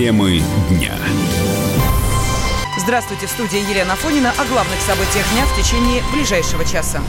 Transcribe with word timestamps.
Темы 0.00 0.42
дня. 0.70 0.94
Здравствуйте, 2.78 3.26
в 3.26 3.30
студии 3.30 3.58
Елена 3.58 3.94
Фонина 3.96 4.30
о 4.30 4.46
главных 4.46 4.80
событиях 4.80 5.30
дня 5.34 5.44
в 5.44 5.62
течение 5.62 6.02
ближайшего 6.14 6.64
часа. 6.64 7.02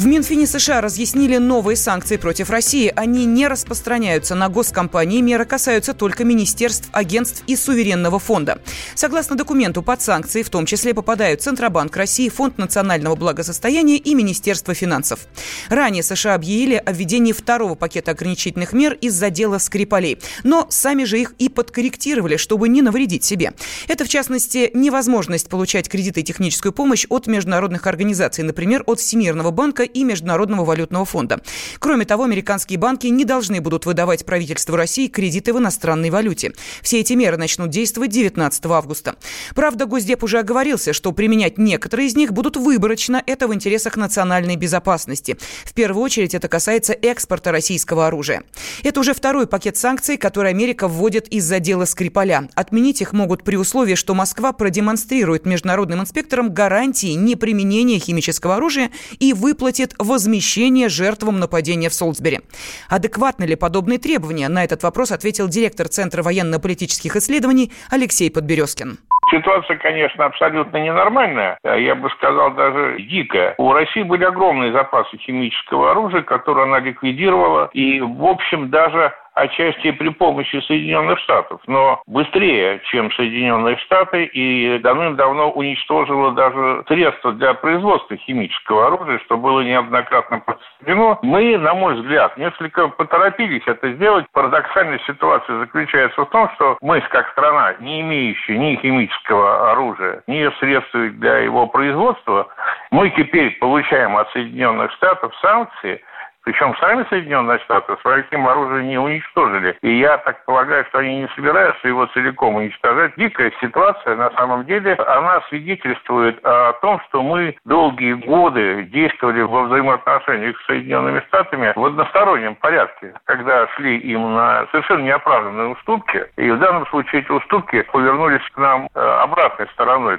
В 0.00 0.06
Минфине 0.06 0.46
США 0.46 0.80
разъяснили 0.80 1.36
новые 1.36 1.76
санкции 1.76 2.16
против 2.16 2.48
России. 2.48 2.90
Они 2.96 3.26
не 3.26 3.46
распространяются 3.46 4.34
на 4.34 4.48
госкомпании. 4.48 5.20
Меры 5.20 5.44
касаются 5.44 5.92
только 5.92 6.24
министерств, 6.24 6.88
агентств 6.92 7.42
и 7.46 7.54
суверенного 7.54 8.18
фонда. 8.18 8.62
Согласно 8.94 9.36
документу, 9.36 9.82
под 9.82 10.00
санкции 10.00 10.42
в 10.42 10.48
том 10.48 10.64
числе 10.64 10.94
попадают 10.94 11.42
Центробанк 11.42 11.94
России, 11.94 12.30
Фонд 12.30 12.56
национального 12.56 13.14
благосостояния 13.14 13.98
и 13.98 14.14
Министерство 14.14 14.72
финансов. 14.72 15.26
Ранее 15.68 16.02
США 16.02 16.34
объявили 16.34 16.82
о 16.82 16.92
введении 16.92 17.34
второго 17.34 17.74
пакета 17.74 18.12
ограничительных 18.12 18.72
мер 18.72 18.94
из-за 19.02 19.28
дела 19.28 19.58
Скрипалей. 19.58 20.18
Но 20.44 20.66
сами 20.70 21.04
же 21.04 21.20
их 21.20 21.34
и 21.38 21.50
подкорректировали, 21.50 22.38
чтобы 22.38 22.70
не 22.70 22.80
навредить 22.80 23.24
себе. 23.24 23.52
Это, 23.86 24.06
в 24.06 24.08
частности, 24.08 24.70
невозможность 24.72 25.50
получать 25.50 25.90
кредиты 25.90 26.20
и 26.20 26.24
техническую 26.24 26.72
помощь 26.72 27.04
от 27.10 27.26
международных 27.26 27.86
организаций, 27.86 28.44
например, 28.44 28.82
от 28.86 28.98
Всемирного 28.98 29.50
банка 29.50 29.89
и 29.92 30.04
Международного 30.04 30.64
валютного 30.64 31.04
фонда. 31.04 31.40
Кроме 31.78 32.04
того, 32.04 32.24
американские 32.24 32.78
банки 32.78 33.06
не 33.06 33.24
должны 33.24 33.60
будут 33.60 33.86
выдавать 33.86 34.24
правительству 34.24 34.76
России 34.76 35.08
кредиты 35.08 35.52
в 35.52 35.58
иностранной 35.58 36.10
валюте. 36.10 36.52
Все 36.82 37.00
эти 37.00 37.12
меры 37.14 37.36
начнут 37.36 37.70
действовать 37.70 38.10
19 38.10 38.66
августа. 38.66 39.16
Правда, 39.54 39.86
Госдеп 39.86 40.22
уже 40.22 40.38
оговорился, 40.38 40.92
что 40.92 41.12
применять 41.12 41.58
некоторые 41.58 42.08
из 42.08 42.16
них 42.16 42.32
будут 42.32 42.56
выборочно. 42.56 43.22
Это 43.26 43.48
в 43.48 43.54
интересах 43.54 43.96
национальной 43.96 44.56
безопасности. 44.56 45.36
В 45.64 45.72
первую 45.74 46.04
очередь 46.04 46.34
это 46.34 46.48
касается 46.48 46.92
экспорта 46.92 47.52
российского 47.52 48.06
оружия. 48.06 48.44
Это 48.82 49.00
уже 49.00 49.14
второй 49.14 49.46
пакет 49.46 49.76
санкций, 49.76 50.16
который 50.16 50.50
Америка 50.50 50.88
вводит 50.88 51.28
из-за 51.28 51.60
дела 51.60 51.84
Скрипаля. 51.84 52.48
Отменить 52.54 53.00
их 53.00 53.12
могут 53.12 53.44
при 53.44 53.56
условии, 53.56 53.94
что 53.94 54.14
Москва 54.14 54.52
продемонстрирует 54.52 55.46
международным 55.46 56.00
инспекторам 56.00 56.52
гарантии 56.52 57.14
неприменения 57.14 57.98
химического 57.98 58.56
оружия 58.56 58.90
и 59.18 59.32
выплатит 59.32 59.69
выплатит 59.70 59.94
возмещение 59.98 60.88
жертвам 60.88 61.38
нападения 61.38 61.88
в 61.88 61.94
Солсбери. 61.94 62.40
Адекватны 62.88 63.44
ли 63.44 63.54
подобные 63.54 64.00
требования? 64.00 64.48
На 64.48 64.64
этот 64.64 64.82
вопрос 64.82 65.12
ответил 65.12 65.46
директор 65.46 65.86
Центра 65.86 66.24
военно-политических 66.24 67.14
исследований 67.14 67.70
Алексей 67.88 68.32
Подберезкин. 68.32 68.98
Ситуация, 69.30 69.76
конечно, 69.76 70.24
абсолютно 70.24 70.78
ненормальная, 70.78 71.56
а 71.62 71.76
я 71.76 71.94
бы 71.94 72.10
сказал, 72.18 72.52
даже 72.54 72.96
дикая. 72.98 73.54
У 73.58 73.72
России 73.72 74.02
были 74.02 74.24
огромные 74.24 74.72
запасы 74.72 75.16
химического 75.18 75.92
оружия, 75.92 76.22
которые 76.22 76.64
она 76.64 76.80
ликвидировала, 76.80 77.70
и, 77.72 78.00
в 78.00 78.24
общем, 78.24 78.70
даже 78.70 79.12
отчасти 79.34 79.92
при 79.92 80.08
помощи 80.10 80.60
Соединенных 80.66 81.18
Штатов, 81.20 81.60
но 81.66 82.02
быстрее, 82.06 82.80
чем 82.90 83.10
Соединенные 83.12 83.76
Штаты, 83.78 84.24
и 84.24 84.78
давным-давно 84.78 85.50
уничтожила 85.52 86.32
даже 86.32 86.84
средства 86.88 87.32
для 87.32 87.54
производства 87.54 88.16
химического 88.16 88.88
оружия, 88.88 89.18
что 89.24 89.36
было 89.36 89.60
неоднократно 89.60 90.40
подтверждено. 90.40 91.18
Мы, 91.22 91.56
на 91.58 91.74
мой 91.74 91.94
взгляд, 91.94 92.36
несколько 92.36 92.88
поторопились 92.88 93.62
это 93.66 93.92
сделать. 93.92 94.26
Парадоксальная 94.32 95.00
ситуация 95.06 95.58
заключается 95.60 96.24
в 96.24 96.30
том, 96.30 96.50
что 96.54 96.78
мы, 96.80 97.00
как 97.10 97.30
страна, 97.30 97.74
не 97.80 98.00
имеющая 98.00 98.58
ни 98.58 98.76
химического 98.76 99.72
оружия, 99.72 100.22
ни 100.26 100.48
средств 100.58 100.92
для 100.92 101.38
его 101.38 101.66
производства, 101.66 102.48
мы 102.90 103.10
теперь 103.10 103.56
получаем 103.58 104.16
от 104.16 104.30
Соединенных 104.32 104.92
Штатов 104.92 105.32
санкции– 105.40 106.02
причем 106.50 106.74
сами 106.80 107.06
Соединенные 107.08 107.60
Штаты 107.60 107.96
своим 108.02 108.48
оружием 108.48 108.88
не 108.88 108.98
уничтожили. 108.98 109.78
И 109.82 110.00
я 110.00 110.18
так 110.18 110.44
полагаю, 110.46 110.84
что 110.88 110.98
они 110.98 111.20
не 111.20 111.28
собираются 111.36 111.86
его 111.86 112.06
целиком 112.06 112.56
уничтожать. 112.56 113.12
Дикая 113.16 113.52
ситуация, 113.60 114.16
на 114.16 114.30
самом 114.32 114.66
деле, 114.66 114.94
она 114.94 115.42
свидетельствует 115.48 116.40
о 116.42 116.72
том, 116.82 117.00
что 117.08 117.22
мы 117.22 117.56
долгие 117.64 118.14
годы 118.14 118.82
действовали 118.92 119.42
во 119.42 119.62
взаимоотношениях 119.64 120.60
с 120.60 120.66
Соединенными 120.66 121.20
Штатами 121.28 121.72
в 121.76 121.84
одностороннем 121.84 122.56
порядке, 122.56 123.14
когда 123.24 123.68
шли 123.76 123.98
им 123.98 124.34
на 124.34 124.66
совершенно 124.72 125.04
неоправданные 125.04 125.68
уступки. 125.68 126.26
И 126.36 126.50
в 126.50 126.58
данном 126.58 126.84
случае 126.88 127.22
эти 127.22 127.30
уступки 127.30 127.82
повернулись 127.92 128.42
к 128.52 128.58
нам 128.58 128.88
э, 128.92 129.00
обратной 129.00 129.68
стороной. 129.68 130.18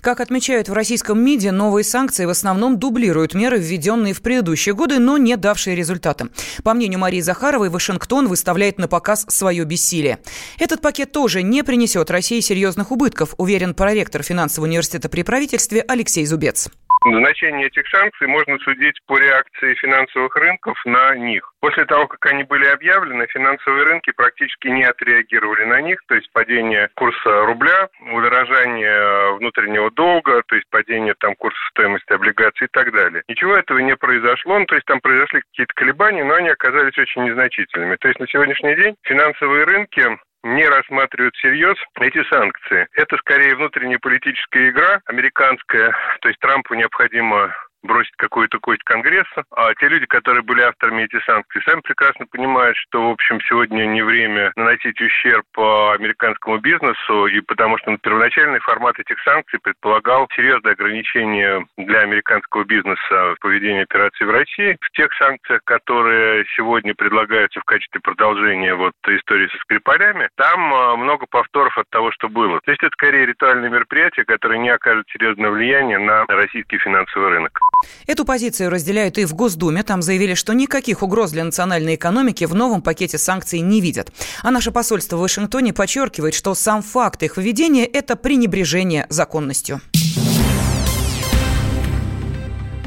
Как 0.00 0.20
отмечают 0.20 0.68
в 0.68 0.72
российском 0.72 1.18
МИДе, 1.18 1.50
новые 1.50 1.84
санкции 1.84 2.26
в 2.26 2.30
основном 2.30 2.78
дублируют 2.78 3.34
меры, 3.34 3.58
введенные 3.58 4.14
в 4.14 4.22
предыдущие 4.22 4.74
годы, 4.74 4.98
но 4.98 5.18
не 5.18 5.36
давшие 5.36 5.63
результата. 5.72 6.28
По 6.62 6.74
мнению 6.74 6.98
Марии 7.00 7.20
Захаровой, 7.20 7.70
Вашингтон 7.70 8.28
выставляет 8.28 8.78
на 8.78 8.88
показ 8.88 9.24
свое 9.28 9.64
бессилие. 9.64 10.18
Этот 10.58 10.80
пакет 10.80 11.12
тоже 11.12 11.42
не 11.42 11.62
принесет 11.62 12.10
России 12.10 12.40
серьезных 12.40 12.90
убытков, 12.90 13.34
уверен 13.38 13.74
проректор 13.74 14.22
финансового 14.22 14.68
университета 14.68 15.08
при 15.08 15.22
правительстве 15.22 15.84
Алексей 15.86 16.26
Зубец. 16.26 16.68
Значение 17.04 17.66
этих 17.66 17.86
санкций 17.88 18.26
можно 18.26 18.58
судить 18.60 18.98
по 19.06 19.18
реакции 19.18 19.74
финансовых 19.74 20.34
рынков 20.36 20.80
на 20.86 21.14
них. 21.16 21.52
После 21.60 21.84
того, 21.84 22.06
как 22.06 22.24
они 22.32 22.44
были 22.44 22.64
объявлены, 22.66 23.26
финансовые 23.28 23.84
рынки 23.84 24.10
практически 24.16 24.68
не 24.68 24.84
отреагировали 24.84 25.64
на 25.64 25.82
них, 25.82 26.00
то 26.08 26.14
есть 26.14 26.32
падение 26.32 26.88
курса 26.96 27.44
рубля, 27.44 27.88
удорожание 28.10 29.36
внутреннего 29.36 29.90
долга, 29.90 30.42
то 30.46 30.56
есть 30.56 30.66
падение 30.70 31.14
там 31.20 31.34
курса 31.36 31.58
стоимости 31.70 32.10
облигаций 32.10 32.68
и 32.68 32.70
так 32.72 32.90
далее. 32.92 33.22
Ничего 33.28 33.54
этого 33.54 33.80
не 33.80 33.96
произошло, 33.96 34.58
ну, 34.58 34.64
то 34.64 34.74
есть 34.74 34.86
там 34.86 35.00
произошли 35.00 35.42
какие-то 35.42 35.74
колебания, 35.74 36.24
но 36.24 36.34
они 36.34 36.48
оказались 36.48 36.96
очень 36.96 37.24
незначительными. 37.24 37.96
То 37.96 38.08
есть 38.08 38.18
на 38.18 38.26
сегодняшний 38.28 38.76
день 38.76 38.96
финансовые 39.02 39.64
рынки 39.64 40.18
не 40.44 40.68
рассматривают 40.68 41.34
всерьез 41.36 41.76
эти 41.98 42.22
санкции. 42.28 42.86
Это 42.92 43.16
скорее 43.16 43.56
внутренняя 43.56 43.98
политическая 43.98 44.68
игра 44.68 45.00
американская, 45.06 45.96
то 46.20 46.28
есть 46.28 46.38
Трампу 46.40 46.74
необходимо 46.74 47.52
бросить 47.84 48.16
какую-то 48.16 48.58
кость 48.58 48.82
Конгресса. 48.84 49.44
А 49.52 49.74
те 49.74 49.88
люди, 49.88 50.06
которые 50.06 50.42
были 50.42 50.62
авторами 50.62 51.02
этих 51.02 51.22
санкций, 51.24 51.62
сами 51.64 51.80
прекрасно 51.80 52.26
понимают, 52.26 52.76
что, 52.76 53.08
в 53.08 53.12
общем, 53.12 53.40
сегодня 53.42 53.86
не 53.86 54.02
время 54.02 54.52
наносить 54.56 55.00
ущерб 55.00 55.46
американскому 55.56 56.58
бизнесу, 56.58 57.26
и 57.26 57.40
потому 57.40 57.78
что 57.78 57.96
первоначальный 57.98 58.60
формат 58.60 58.98
этих 58.98 59.20
санкций 59.22 59.60
предполагал 59.60 60.28
серьезное 60.34 60.72
ограничение 60.72 61.66
для 61.76 62.00
американского 62.00 62.64
бизнеса 62.64 63.34
в 63.34 63.36
поведении 63.40 63.82
операций 63.82 64.26
в 64.26 64.30
России. 64.30 64.76
В 64.80 64.90
тех 64.92 65.12
санкциях, 65.14 65.60
которые 65.64 66.44
сегодня 66.56 66.94
предлагаются 66.94 67.60
в 67.60 67.64
качестве 67.64 68.00
продолжения 68.00 68.74
вот 68.74 68.94
истории 69.06 69.48
со 69.48 69.58
Скрипалями, 69.58 70.28
там 70.36 70.74
а, 70.74 70.96
много 70.96 71.26
повторов 71.26 71.76
от 71.78 71.88
того, 71.90 72.10
что 72.12 72.28
было. 72.28 72.60
То 72.64 72.70
есть 72.70 72.82
это 72.82 72.92
скорее 72.92 73.26
ритуальное 73.26 73.70
мероприятие, 73.70 74.24
которое 74.24 74.58
не 74.58 74.70
окажет 74.70 75.06
серьезного 75.10 75.52
влияния 75.52 75.98
на 75.98 76.24
российский 76.26 76.78
финансовый 76.78 77.30
рынок. 77.30 77.58
Эту 78.06 78.24
позицию 78.24 78.70
разделяют 78.70 79.18
и 79.18 79.24
в 79.24 79.34
Госдуме. 79.34 79.82
Там 79.82 80.02
заявили, 80.02 80.34
что 80.34 80.52
никаких 80.52 81.02
угроз 81.02 81.32
для 81.32 81.44
национальной 81.44 81.94
экономики 81.94 82.44
в 82.44 82.54
новом 82.54 82.82
пакете 82.82 83.18
санкций 83.18 83.60
не 83.60 83.80
видят. 83.80 84.12
А 84.42 84.50
наше 84.50 84.70
посольство 84.70 85.16
в 85.16 85.20
Вашингтоне 85.20 85.72
подчеркивает, 85.72 86.34
что 86.34 86.54
сам 86.54 86.82
факт 86.82 87.22
их 87.22 87.36
введения– 87.36 87.84
это 87.92 88.16
пренебрежение 88.16 89.06
законностью. 89.08 89.80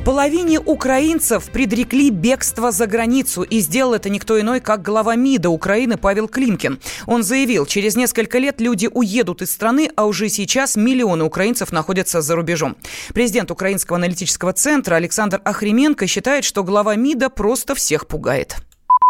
Половине 0.08 0.58
украинцев 0.66 1.52
предрекли 1.52 2.12
бегство 2.12 2.72
за 2.72 2.88
границу, 2.88 3.44
и 3.44 3.60
сделал 3.60 3.94
это 3.94 4.10
никто 4.10 4.40
иной, 4.40 4.62
как 4.62 4.82
глава 4.82 5.18
МИДа 5.18 5.50
Украины 5.50 5.98
Павел 6.02 6.30
Климкин. 6.30 6.78
Он 7.08 7.24
заявил, 7.24 7.66
через 7.66 7.98
несколько 7.98 8.38
лет 8.38 8.62
люди 8.62 8.88
уедут 8.88 9.42
из 9.42 9.52
страны, 9.52 9.90
а 9.98 10.06
уже 10.06 10.30
сейчас 10.30 10.78
миллионы 10.78 11.26
украинцев 11.26 11.74
находятся 11.74 12.22
за 12.22 12.38
рубежом. 12.38 12.78
Президент 13.14 13.52
Украинского 13.52 13.98
аналитического 13.98 14.54
центра 14.54 14.96
Александр 14.96 15.42
Охременко 15.44 16.08
считает, 16.08 16.46
что 16.46 16.64
глава 16.64 16.96
МИДа 16.96 17.30
просто 17.30 17.76
всех 17.76 18.08
пугает. 18.08 18.56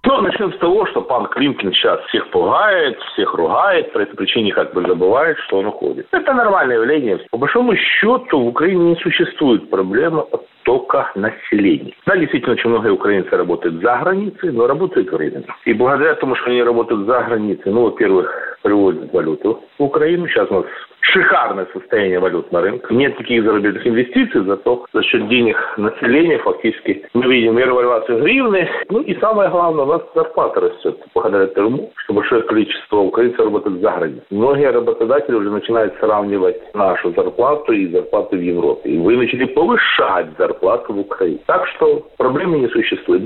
Ну, 0.03 0.21
начнем 0.21 0.51
с 0.53 0.57
того, 0.57 0.87
что 0.87 1.01
пан 1.01 1.27
Климкин 1.27 1.73
сейчас 1.73 1.99
всех 2.07 2.31
пугает, 2.31 2.97
всех 3.13 3.33
ругает, 3.33 3.93
по 3.93 3.99
этой 3.99 4.15
причине 4.15 4.53
как 4.53 4.73
бы 4.73 4.81
забывает, 4.81 5.37
что 5.45 5.59
он 5.59 5.67
уходит. 5.67 6.07
Это 6.11 6.33
нормальное 6.33 6.77
явление. 6.77 7.19
По 7.29 7.37
большому 7.37 7.75
счету 7.75 8.39
в 8.39 8.47
Украине 8.47 8.91
не 8.91 8.95
существует 8.95 9.69
проблемы 9.69 10.25
оттока 10.67 11.11
населения. 11.15 11.93
Да, 12.05 12.17
действительно, 12.17 12.53
очень 12.53 12.69
многие 12.69 12.91
украинцы 12.91 13.35
работают 13.35 13.81
за 13.81 13.97
границей, 13.97 14.51
но 14.51 14.67
работают 14.67 15.11
временно. 15.11 15.45
И 15.65 15.73
благодаря 15.73 16.15
тому, 16.15 16.35
что 16.35 16.49
они 16.49 16.61
работают 16.61 17.05
за 17.07 17.21
границей, 17.23 17.71
ну, 17.71 17.83
во-первых, 17.83 18.57
привозят 18.61 19.13
валюту 19.13 19.63
в 19.77 19.83
Украину. 19.83 20.27
Сейчас 20.27 20.49
у 20.51 20.55
нас 20.55 20.65
шикарное 20.99 21.67
состояние 21.73 22.19
валют 22.19 22.51
на 22.51 22.61
рынке. 22.61 22.85
Нет 22.89 23.17
таких 23.17 23.43
зарубежных 23.43 23.87
инвестиций, 23.87 24.43
зато 24.43 24.85
за 24.93 25.03
счет 25.03 25.27
денег 25.29 25.55
населения 25.77 26.37
фактически 26.39 27.05
мы 27.13 27.23
видим 27.33 27.57
револьвацию 27.57 28.21
гривны. 28.21 28.67
Ну 28.89 29.01
и 29.01 29.17
самое 29.19 29.49
главное, 29.49 29.85
у 29.85 29.87
нас 29.87 30.01
зарплата 30.15 30.59
растет 30.59 30.97
благодаря 31.13 31.47
тому, 31.47 31.91
что 32.03 32.13
большое 32.13 32.41
количество 32.43 32.97
украинцев 32.97 33.39
работает 33.39 33.79
за 33.79 33.91
границей. 33.91 34.23
Многие 34.31 34.71
работодатели 34.71 35.35
уже 35.35 35.49
начинают 35.49 35.95
сравнивать 35.99 36.57
нашу 36.75 37.13
зарплату 37.13 37.71
и 37.71 37.87
зарплату 37.87 38.35
в 38.35 38.41
Европе. 38.41 38.89
И 38.89 38.97
вы 38.97 39.15
начали 39.15 39.45
повышать 39.45 40.27
зарплату 40.37 40.56
в 40.61 40.99
Украине. 40.99 41.39
Так 41.45 41.67
что 41.75 42.09
проблемы 42.17 42.59
не 42.59 42.69
существует. 42.69 43.25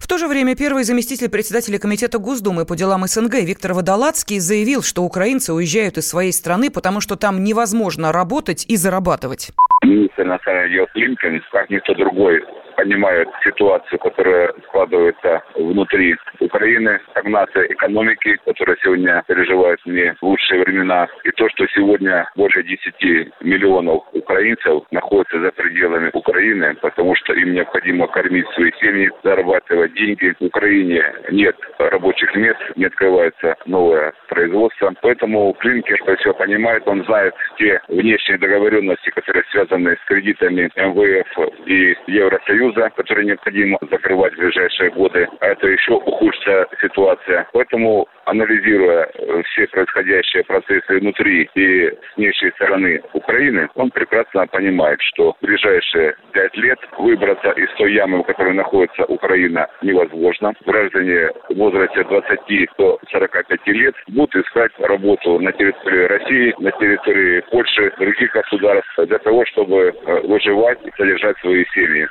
В 0.00 0.08
то 0.08 0.18
же 0.18 0.26
время 0.26 0.56
первый 0.56 0.84
заместитель 0.84 1.30
председателя 1.30 1.78
Комитета 1.78 2.18
Госдумы 2.18 2.66
по 2.66 2.74
делам 2.74 3.06
СНГ 3.06 3.34
Виктор 3.42 3.72
Водолацкий 3.72 4.40
заявил, 4.40 4.82
что 4.82 5.02
украинцы 5.02 5.52
уезжают 5.52 5.98
из 5.98 6.08
своей 6.08 6.32
страны, 6.32 6.70
потому 6.70 7.00
что 7.00 7.16
там 7.16 7.44
невозможно 7.44 8.12
работать 8.12 8.64
и 8.68 8.76
зарабатывать. 8.76 9.52
Министр 9.84 10.22
иностранных 10.22 10.72
дел 10.72 10.86
Клинкин, 10.92 11.42
как 11.52 11.70
никто 11.70 11.94
другой, 11.94 12.42
понимают 12.76 13.28
ситуацию, 13.44 13.98
которая 13.98 14.52
складывается 14.68 15.42
внутри 15.54 16.16
Украины, 16.40 17.00
стагнация 17.10 17.64
экономики, 17.66 18.38
которая 18.44 18.76
сегодня 18.82 19.22
переживает 19.26 19.78
не 19.86 20.14
лучшие 20.20 20.62
времена, 20.62 21.08
и 21.24 21.30
то, 21.30 21.48
что 21.50 21.66
сегодня 21.68 22.28
больше 22.36 22.62
10 22.62 23.32
миллионов 23.40 24.02
украинцев 24.12 24.84
находятся 24.90 25.40
за 25.40 25.52
пределами 25.52 26.10
Украины, 26.12 26.74
потому 26.80 27.14
что 27.16 27.32
им 27.34 27.52
необходимо 27.52 28.06
кормить 28.08 28.46
свои 28.54 28.70
семьи, 28.80 29.10
зарабатывать 29.22 29.94
деньги. 29.94 30.34
В 30.40 30.44
Украине 30.46 31.02
нет 31.30 31.56
рабочих 31.78 32.34
мест, 32.34 32.60
не 32.76 32.86
открывается 32.86 33.56
новое 33.66 34.12
производство. 34.28 34.92
Поэтому 35.02 35.52
Клинкер 35.54 35.98
все 36.18 36.32
понимает, 36.34 36.86
он 36.86 37.04
знает 37.04 37.34
те 37.58 37.80
внешние 37.88 38.38
договоренности, 38.38 39.10
которые 39.10 39.44
связаны 39.50 39.96
с 39.96 40.04
кредитами 40.06 40.70
МВФ 40.76 41.66
и 41.66 41.96
Евросоюза, 42.06 42.61
которые 42.96 43.26
необходимо 43.26 43.78
закрывать 43.90 44.34
в 44.34 44.38
ближайшие 44.38 44.90
годы. 44.90 45.28
А 45.40 45.46
это 45.48 45.66
еще 45.66 45.94
ухудшится 45.94 46.66
ситуация. 46.80 47.46
Поэтому 47.52 48.06
анализируя 48.24 49.08
э, 49.14 49.42
все 49.42 49.66
происходящие 49.68 50.44
процессы 50.44 50.98
внутри 50.98 51.48
и 51.54 51.88
с 51.88 52.16
внешней 52.16 52.50
стороны 52.52 53.02
Украины, 53.12 53.68
он 53.74 53.90
прекрасно 53.90 54.46
понимает, 54.46 55.00
что 55.02 55.32
в 55.32 55.44
ближайшие 55.44 56.14
пять 56.32 56.56
лет 56.56 56.78
выбраться 56.98 57.50
из 57.50 57.68
той 57.76 57.94
ямы, 57.94 58.22
в 58.22 58.26
которой 58.26 58.54
находится 58.54 59.04
Украина, 59.04 59.66
невозможно. 59.82 60.52
Граждане 60.64 61.30
в 61.48 61.54
возрасте 61.54 62.04
20 62.04 62.68
до 62.78 62.98
45 63.10 63.66
лет 63.68 63.94
будут 64.08 64.34
искать 64.36 64.72
работу 64.78 65.38
на 65.40 65.52
территории 65.52 66.04
России, 66.06 66.54
на 66.58 66.70
территории 66.72 67.42
Польши, 67.50 67.92
других 67.98 68.32
государств 68.32 68.92
для 68.98 69.18
того, 69.18 69.44
чтобы 69.46 69.94
э, 69.94 70.20
выживать 70.26 70.78
и 70.84 70.90
содержать 70.96 71.38
свои 71.38 71.64
семьи. 71.74 72.08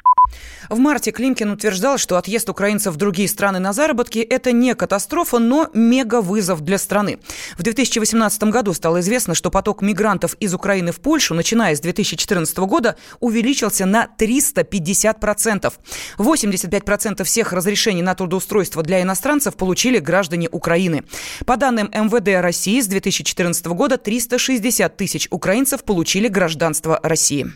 В 0.69 0.77
марте 0.77 1.11
Климкин 1.11 1.51
утверждал, 1.51 1.97
что 1.97 2.17
отъезд 2.17 2.49
украинцев 2.49 2.93
в 2.93 2.97
другие 2.97 3.27
страны 3.27 3.59
на 3.59 3.73
заработки– 3.73 4.19
это 4.19 4.51
не 4.51 4.73
катастрофа, 4.75 5.39
но 5.39 5.69
мега-вызов 5.73 6.61
для 6.61 6.77
страны. 6.77 7.19
В 7.57 7.63
2018 7.63 8.43
году 8.43 8.73
стало 8.73 9.01
известно, 9.01 9.35
что 9.35 9.51
поток 9.51 9.81
мигрантов 9.81 10.35
из 10.39 10.53
Украины 10.53 10.91
в 10.91 11.01
Польшу, 11.01 11.33
начиная 11.33 11.75
с 11.75 11.79
2014 11.81 12.57
года, 12.59 12.95
увеличился 13.19 13.85
на 13.85 14.07
350%. 14.17 15.73
85% 16.17 17.23
всех 17.23 17.53
разрешений 17.53 18.01
на 18.01 18.15
трудоустройство 18.15 18.83
для 18.83 19.01
иностранцев 19.01 19.55
получили 19.55 19.99
граждане 19.99 20.47
Украины. 20.49 21.03
По 21.45 21.57
данным 21.57 21.91
МВД 21.94 22.41
России, 22.41 22.79
с 22.79 22.87
2014 22.87 23.65
года 23.67 23.97
360 23.97 24.95
тысяч 24.95 25.27
украинцев 25.31 25.83
получили 25.83 26.27
гражданство 26.27 26.99
России. 27.03 27.51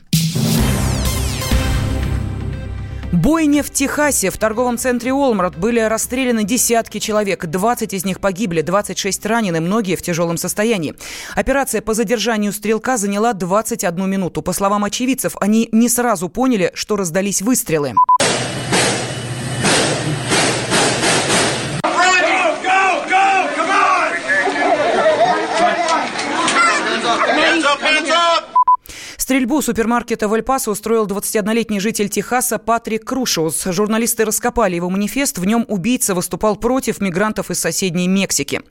Бойня 3.15 3.63
в 3.63 3.69
Техасе. 3.69 4.29
В 4.29 4.38
торговом 4.38 4.77
центре 4.77 5.13
Олмарт 5.13 5.57
были 5.57 5.79
расстреляны 5.79 6.44
десятки 6.44 7.00
человек. 7.00 7.45
20 7.45 7.94
из 7.94 8.03
них 8.03 8.19
погибли, 8.19 8.62
26 8.62 9.25
ранены, 9.25 9.62
многие 9.62 9.95
в 9.95 10.01
тяжелом 10.01 10.35
состоянии. 10.35 10.95
Операция 11.33 11.81
по 11.81 11.94
задержанию 11.94 12.51
стрелка 12.51 12.97
заняла 12.97 13.31
21 13.31 14.09
минуту. 14.09 14.41
По 14.41 14.51
словам 14.51 14.83
очевидцев, 14.83 15.38
они 15.39 15.69
не 15.71 15.88
сразу 15.88 16.27
поняли, 16.27 16.71
что 16.73 16.97
раздались 16.97 17.41
выстрелы. 17.41 17.94
Стрельбу 29.25 29.60
супермаркета 29.63 30.27
в 30.27 30.33
устроил 30.68 31.07
21-летний 31.07 31.80
житель 31.80 32.10
Техаса 32.10 32.60
Патрик 32.60 33.06
Крушиус. 33.06 33.63
Журналисты 33.72 34.24
раскопали 34.24 34.75
его 34.75 34.92
манифест. 34.92 35.39
В 35.39 35.45
нем 35.45 35.66
убийца 35.68 36.13
выступал 36.13 36.57
против 36.57 37.01
мигрантов 37.01 37.50
из 37.50 37.60
соседней 37.60 38.07
Мексики. 38.07 38.62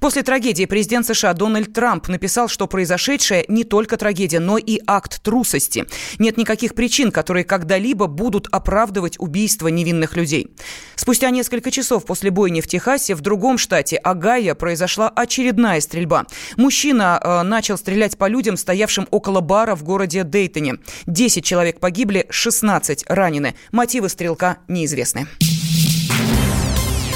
После 0.00 0.24
трагедии 0.24 0.64
президент 0.64 1.06
США 1.06 1.32
Дональд 1.32 1.72
Трамп 1.72 2.08
написал, 2.08 2.48
что 2.48 2.66
произошедшее 2.66 3.44
не 3.46 3.62
только 3.62 3.96
трагедия, 3.96 4.40
но 4.40 4.58
и 4.58 4.80
акт 4.84 5.22
трусости. 5.22 5.86
Нет 6.18 6.36
никаких 6.36 6.74
причин, 6.74 7.12
которые 7.12 7.44
когда-либо 7.44 8.08
будут 8.08 8.48
оправдывать 8.50 9.14
убийство 9.20 9.68
невинных 9.68 10.16
людей. 10.16 10.48
Спустя 10.96 11.30
несколько 11.30 11.70
часов 11.70 12.04
после 12.04 12.32
бойни 12.32 12.60
в 12.60 12.66
Техасе 12.66 13.14
в 13.14 13.20
другом 13.20 13.58
штате 13.58 13.96
Агая 13.96 14.56
произошла 14.56 15.08
очередная 15.08 15.80
стрельба. 15.80 16.26
Мужчина 16.56 17.20
э, 17.22 17.42
начал 17.42 17.78
стрелять 17.78 18.18
по 18.18 18.26
людям, 18.26 18.56
стоявшим 18.56 19.06
около 19.12 19.40
бара 19.40 19.76
в 19.76 19.84
городе 19.84 19.99
городе 20.00 20.24
Дейтоне. 20.24 20.76
10 21.06 21.44
человек 21.44 21.78
погибли, 21.78 22.24
16 22.30 23.04
ранены. 23.08 23.54
Мотивы 23.70 24.08
стрелка 24.08 24.56
неизвестны. 24.66 25.26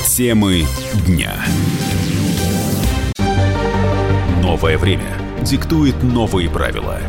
Темы 0.06 0.66
дня. 1.06 1.32
Новое 4.42 4.76
время 4.76 5.16
диктует 5.40 6.02
новые 6.02 6.50
правила. 6.50 7.00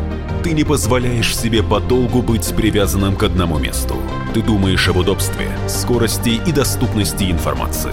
Ты 0.42 0.52
не 0.52 0.64
позволяешь 0.64 1.36
себе 1.36 1.62
подолгу 1.62 2.22
быть 2.22 2.54
привязанным 2.56 3.14
к 3.14 3.22
одному 3.24 3.58
месту. 3.58 3.96
Ты 4.32 4.40
думаешь 4.40 4.88
об 4.88 4.96
удобстве, 4.96 5.50
скорости 5.68 6.40
и 6.46 6.52
доступности 6.52 7.30
информации. 7.30 7.92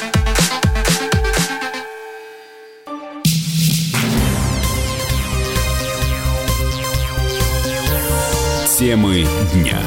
Темы 8.81 9.27
дня. 9.53 9.77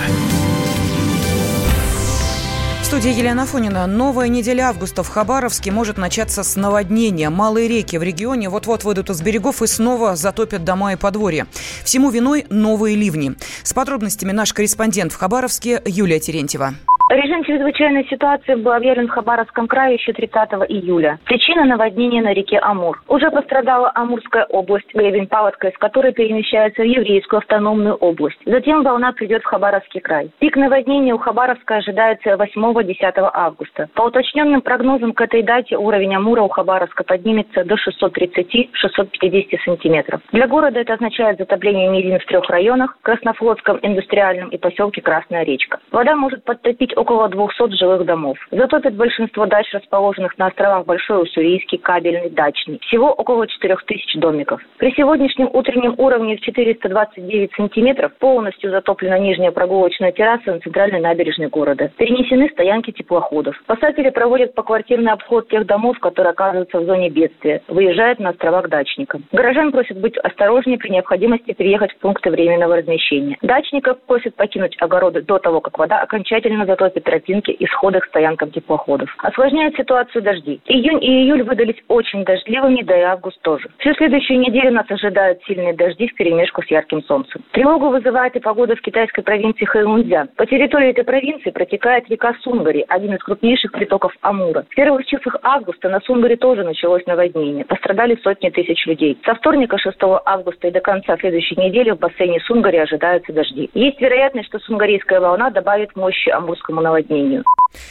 В 2.81 2.85
студии 2.85 3.11
Елена 3.11 3.45
Фонина. 3.45 3.89
Новая 3.89 4.29
неделя 4.29 4.69
августа 4.69 5.03
в 5.03 5.09
Хабаровске 5.09 5.73
может 5.73 5.99
начаться 5.99 6.45
с 6.45 6.55
наводнения. 6.55 7.29
Малые 7.29 7.67
реки 7.67 7.99
в 7.99 8.05
регионе 8.05 8.49
вот-вот 8.49 8.85
выйдут 8.85 9.11
из 9.11 9.21
берегов 9.21 9.63
и 9.63 9.67
снова 9.67 10.15
затопят 10.15 10.63
дома 10.63 10.93
и 10.93 10.97
подворья. 10.97 11.49
Всему 11.83 12.11
виной 12.11 12.47
новые 12.51 12.95
ливни. 12.95 13.35
С 13.65 13.73
подробностями 13.73 14.31
наш 14.31 14.53
корреспондент 14.53 15.11
в 15.11 15.17
Хабаровске 15.17 15.83
Юлия 15.85 16.21
Терентьева. 16.21 16.77
Режим 17.11 17.45
чрезвычайной 17.45 18.07
ситуации 18.07 18.55
был 18.55 18.73
объявлен 18.73 19.09
в 19.09 19.11
Хабаровском 19.11 19.69
крае 19.69 19.97
еще 19.97 20.15
30 20.15 20.35
июля. 20.69 21.19
Причина 21.27 21.67
наводнения 21.67 22.23
на 22.23 22.33
реке 22.33 22.59
Амур. 22.59 23.03
Уже 23.09 23.31
пострадала 23.31 23.93
Амурская 23.95 24.47
область, 24.47 24.89
гребень 24.95 25.27
паводка, 25.27 25.69
из 25.69 25.77
которой 25.77 26.15
перемещается 26.15 26.81
в 26.81 26.87
еврейскую 26.87 27.39
автономную 27.39 27.97
область. 27.97 28.39
Затем 28.47 28.83
волна 28.83 29.13
придет 29.13 29.43
в 29.43 29.47
Хабаровский 29.47 30.01
край. 30.01 30.31
Пик 30.39 30.57
наводнения 30.57 31.13
у 31.13 31.19
Хабаровска 31.19 31.77
ожидается 31.77 32.31
8-10 32.31 33.31
августа. 33.35 33.91
По 33.95 34.05
уточненным 34.05 34.63
прогнозам 34.63 35.13
к 35.13 35.21
этой 35.21 35.43
дате 35.43 35.77
уровень 35.77 36.17
Амура 36.17 36.41
у 36.41 36.49
Хабаровска 36.49 37.05
поднимется 37.05 37.65
до 37.65 37.75
630-650 37.75 39.59
сантиметров. 39.63 40.23
Для 40.33 40.49
города 40.49 40.81
это 40.81 40.95
означает 40.95 41.37
затопление 41.37 41.91
Милин 41.91 42.19
в 42.19 42.25
трех 42.25 42.49
районах– 42.49 42.97
Краснофлотском, 43.03 43.79
Индустриальном 43.83 44.49
и 44.49 44.57
поселке 44.57 45.03
Красная 45.03 45.45
речка. 45.45 45.81
Вода 45.93 46.17
может 46.17 46.43
подтопить 46.45 46.94
около 46.95 47.29
200 47.29 47.77
жилых 47.77 48.05
домов. 48.05 48.39
Затопит 48.51 48.95
большинство 48.95 49.47
дач, 49.47 49.67
расположенных 49.73 50.39
на 50.39 50.47
островах 50.47 50.87
Большой 50.87 51.23
Уссурийский, 51.23 51.79
Кабельный, 51.79 52.31
Дачный. 52.31 52.79
Всего 52.83 53.13
около 53.13 53.47
4000 53.47 54.19
домиков. 54.19 54.61
При 54.79 54.93
сегодняшнем 54.93 55.51
утреннем 55.53 55.95
уровне 55.99 56.37
в 56.37 56.41
429 56.41 57.53
сантиметров 57.57 58.13
полностью 58.19 58.71
затоплена 58.71 59.19
нижняя 59.19 59.51
прогулочная 59.51 60.13
терраса 60.13 60.53
на 60.53 60.61
центральной 60.61 61.01
набережной 61.01 61.49
города. 61.49 61.91
Перенесены 61.97 62.49
стоянки 62.51 62.91
теплоходов. 62.93 63.57
Спасатели 63.65 64.11
проводят 64.11 64.55
поквартирный 64.55 65.13
обход 65.13 65.49
тех 65.49 65.67
домов, 65.67 65.99
которые 65.99 66.31
оказываются 66.31 66.79
в 66.79 66.85
зоне 66.85 67.11
бедствия. 67.11 67.63
Выезжают 67.69 68.21
на 68.21 68.31
острова 68.31 68.63
к 68.63 68.69
дачникам. 68.69 69.25
Горожан 69.33 69.73
просят 69.73 69.99
быть 69.99 70.17
осторожнее 70.19 70.79
при 70.79 70.91
необходимости 70.91 71.53
переехать 71.53 71.93
в 71.93 71.99
пункты 71.99 72.31
временного 72.31 72.77
размещения. 72.77 73.37
Дачников 73.43 74.01
просят 74.07 74.35
покинуть 74.37 74.77
огороды 74.81 75.23
до 75.23 75.39
того, 75.39 75.61
как 75.61 75.79
вода 75.79 76.01
окончательно 76.01 76.67
затопит 76.67 76.84
топит 76.85 77.05
тропинки 77.05 77.51
и 77.51 77.67
сходах 77.67 78.05
стоянкам 78.07 78.51
теплоходов. 78.51 79.09
Осложняет 79.23 79.75
ситуацию 79.75 80.23
дожди. 80.23 80.61
Июнь 80.67 81.03
и 81.03 81.25
июль 81.25 81.43
выдались 81.43 81.83
очень 81.89 82.25
дождливыми, 82.25 82.83
да 82.83 82.99
и 82.99 83.03
август 83.03 83.41
тоже. 83.41 83.71
Всю 83.79 83.95
следующую 83.95 84.41
неделю 84.41 84.71
нас 84.73 84.85
ожидают 84.91 85.43
сильные 85.45 85.73
дожди 85.73 86.09
в 86.09 86.15
перемешку 86.15 86.63
с 86.63 86.67
ярким 86.67 87.03
солнцем. 87.05 87.43
Тревогу 87.53 87.89
вызывает 87.89 88.37
и 88.37 88.41
погода 88.41 88.77
в 88.77 88.83
китайской 88.83 89.23
провинции 89.23 89.65
Хэйунцзян. 89.65 90.29
По 90.37 90.45
территории 90.45 90.91
этой 90.91 91.05
провинции 91.05 91.51
протекает 91.51 92.09
река 92.11 92.35
Сунгари, 92.43 92.85
один 92.89 93.15
из 93.15 93.23
крупнейших 93.23 93.73
притоков 93.73 94.13
Амура. 94.21 94.67
В 94.69 94.75
первых 94.75 95.07
числах 95.07 95.37
августа 95.43 95.89
на 95.89 96.01
Сунгаре 96.01 96.37
тоже 96.37 96.65
началось 96.65 97.07
наводнение. 97.07 97.65
Пострадали 97.65 98.19
сотни 98.23 98.51
тысяч 98.51 98.85
людей. 98.87 99.19
Со 99.25 99.35
вторника 99.35 99.79
6 99.79 99.97
августа 100.27 100.69
и 100.69 100.71
до 100.71 100.81
конца 100.81 101.17
следующей 101.17 101.57
недели 101.57 101.93
в 101.93 101.99
бассейне 101.99 102.41
Сунгари 102.41 102.77
ожидаются 102.77 103.33
дожди. 103.33 103.71
Есть 103.73 104.01
вероятность, 104.03 104.49
что 104.49 104.59
сунгарийская 104.59 105.21
волна 105.21 105.49
добавит 105.49 105.97
мощи 105.97 106.29
амурскому 106.29 106.74
наводнению. 106.81 107.45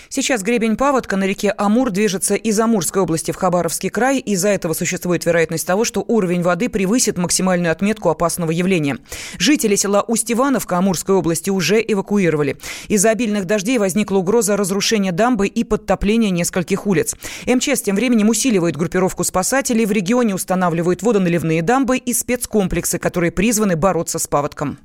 Сейчас 0.09 0.43
гребень 0.43 0.77
паводка 0.77 1.17
на 1.17 1.25
реке 1.25 1.53
Амур 1.57 1.91
движется 1.91 2.35
из 2.35 2.59
Амурской 2.59 3.01
области 3.01 3.31
в 3.31 3.35
Хабаровский 3.35 3.89
край. 3.89 4.19
Из-за 4.19 4.49
этого 4.49 4.73
существует 4.73 5.25
вероятность 5.25 5.67
того, 5.67 5.85
что 5.85 6.03
уровень 6.07 6.41
воды 6.41 6.69
превысит 6.69 7.17
максимальную 7.17 7.71
отметку 7.71 8.09
опасного 8.09 8.51
явления. 8.51 8.97
Жители 9.37 9.75
села 9.75 10.03
Усть-Ивановка 10.07 10.77
Амурской 10.77 11.15
области 11.15 11.49
уже 11.49 11.83
эвакуировали. 11.85 12.57
Из-за 12.87 13.11
обильных 13.11 13.45
дождей 13.45 13.77
возникла 13.77 14.17
угроза 14.17 14.57
разрушения 14.57 15.11
дамбы 15.11 15.47
и 15.47 15.63
подтопления 15.63 16.29
нескольких 16.29 16.87
улиц. 16.87 17.15
МЧС 17.45 17.81
тем 17.81 17.95
временем 17.95 18.29
усиливает 18.29 18.77
группировку 18.77 19.23
спасателей. 19.23 19.85
В 19.85 19.91
регионе 19.91 20.35
устанавливают 20.35 21.01
водоналивные 21.03 21.61
дамбы 21.61 21.97
и 21.97 22.13
спецкомплексы, 22.13 22.99
которые 22.99 23.31
призваны 23.31 23.75
бороться 23.75 24.19
с 24.19 24.27
паводком. 24.27 24.77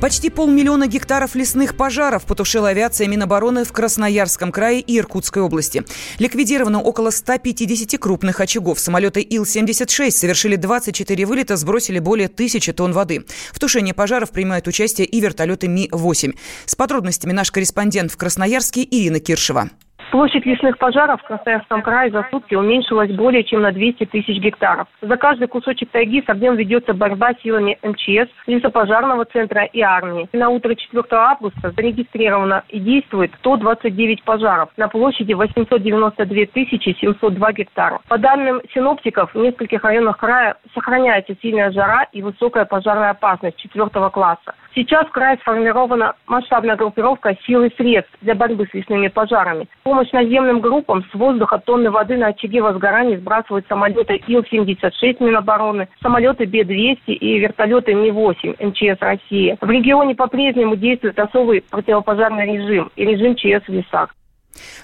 Почти 0.00 0.30
полмиллиона 0.30 0.86
гектаров 0.86 1.34
лесных 1.34 1.76
пожаров 1.76 2.24
потушила 2.24 2.68
авиация 2.68 3.08
Минобороны 3.08 3.64
в 3.64 3.72
Красноярском 3.72 4.52
крае 4.52 4.80
и 4.80 4.96
Иркутской 4.96 5.42
области. 5.42 5.84
Ликвидировано 6.20 6.80
около 6.80 7.10
150 7.10 7.98
крупных 7.98 8.38
очагов. 8.38 8.78
Самолеты 8.78 9.26
Ил-76 9.28 10.12
совершили 10.12 10.54
24 10.54 11.26
вылета, 11.26 11.56
сбросили 11.56 11.98
более 11.98 12.28
тысячи 12.28 12.72
тонн 12.72 12.92
воды. 12.92 13.24
В 13.52 13.58
тушении 13.58 13.90
пожаров 13.90 14.30
принимают 14.30 14.68
участие 14.68 15.04
и 15.04 15.20
вертолеты 15.20 15.66
Ми-8. 15.66 16.36
С 16.66 16.76
подробностями 16.76 17.32
наш 17.32 17.50
корреспондент 17.50 18.12
в 18.12 18.16
Красноярске 18.16 18.86
Ирина 18.88 19.18
Киршева. 19.18 19.68
Площадь 20.10 20.46
лесных 20.46 20.78
пожаров 20.78 21.20
в 21.20 21.24
Красноярском 21.26 21.82
крае 21.82 22.10
за 22.10 22.26
сутки 22.30 22.54
уменьшилась 22.54 23.10
более 23.12 23.44
чем 23.44 23.60
на 23.60 23.72
200 23.72 24.06
тысяч 24.06 24.38
гектаров. 24.38 24.88
За 25.02 25.18
каждый 25.18 25.48
кусочек 25.48 25.90
тайги 25.90 26.22
с 26.22 26.28
огнем 26.30 26.56
ведется 26.56 26.94
борьба 26.94 27.34
силами 27.42 27.78
МЧС, 27.82 28.30
лесопожарного 28.46 29.26
центра 29.26 29.64
и 29.64 29.82
армии. 29.82 30.26
На 30.32 30.48
утро 30.48 30.74
4 30.74 31.04
августа 31.10 31.72
зарегистрировано 31.72 32.64
и 32.70 32.80
действует 32.80 33.34
129 33.40 34.22
пожаров 34.22 34.70
на 34.78 34.88
площади 34.88 35.34
892 35.34 36.46
тысячи 36.54 36.96
702 36.98 37.52
гектара. 37.52 38.00
По 38.08 38.16
данным 38.16 38.62
синоптиков, 38.72 39.34
в 39.34 39.38
нескольких 39.38 39.84
районах 39.84 40.16
края 40.16 40.56
сохраняется 40.72 41.34
сильная 41.42 41.70
жара 41.70 42.04
и 42.12 42.22
высокая 42.22 42.64
пожарная 42.64 43.10
опасность 43.10 43.58
4 43.58 43.90
класса. 44.08 44.54
Сейчас 44.78 45.08
в 45.08 45.10
крае 45.10 45.36
сформирована 45.38 46.14
масштабная 46.28 46.76
группировка 46.76 47.36
сил 47.44 47.64
и 47.64 47.74
средств 47.74 48.14
для 48.20 48.36
борьбы 48.36 48.64
с 48.70 48.74
лесными 48.74 49.08
пожарами. 49.08 49.66
Помощь 49.82 49.97
наземным 50.12 50.60
группам 50.60 51.04
с 51.10 51.14
воздуха 51.14 51.58
тонны 51.64 51.90
воды 51.90 52.16
на 52.16 52.28
очаге 52.28 52.62
возгорания 52.62 53.18
сбрасывают 53.18 53.66
самолеты 53.68 54.20
Ил-76 54.26 55.16
Минобороны, 55.20 55.88
самолеты 56.02 56.46
Б-200 56.46 56.98
и 57.06 57.38
вертолеты 57.38 57.94
Ми-8 57.94 58.66
МЧС 58.66 59.00
России. 59.00 59.56
В 59.60 59.70
регионе 59.70 60.14
по-прежнему 60.14 60.76
действует 60.76 61.18
особый 61.18 61.62
противопожарный 61.62 62.46
режим 62.46 62.90
и 62.96 63.04
режим 63.04 63.34
ЧС 63.34 63.66
в 63.66 63.72
лесах. 63.72 64.14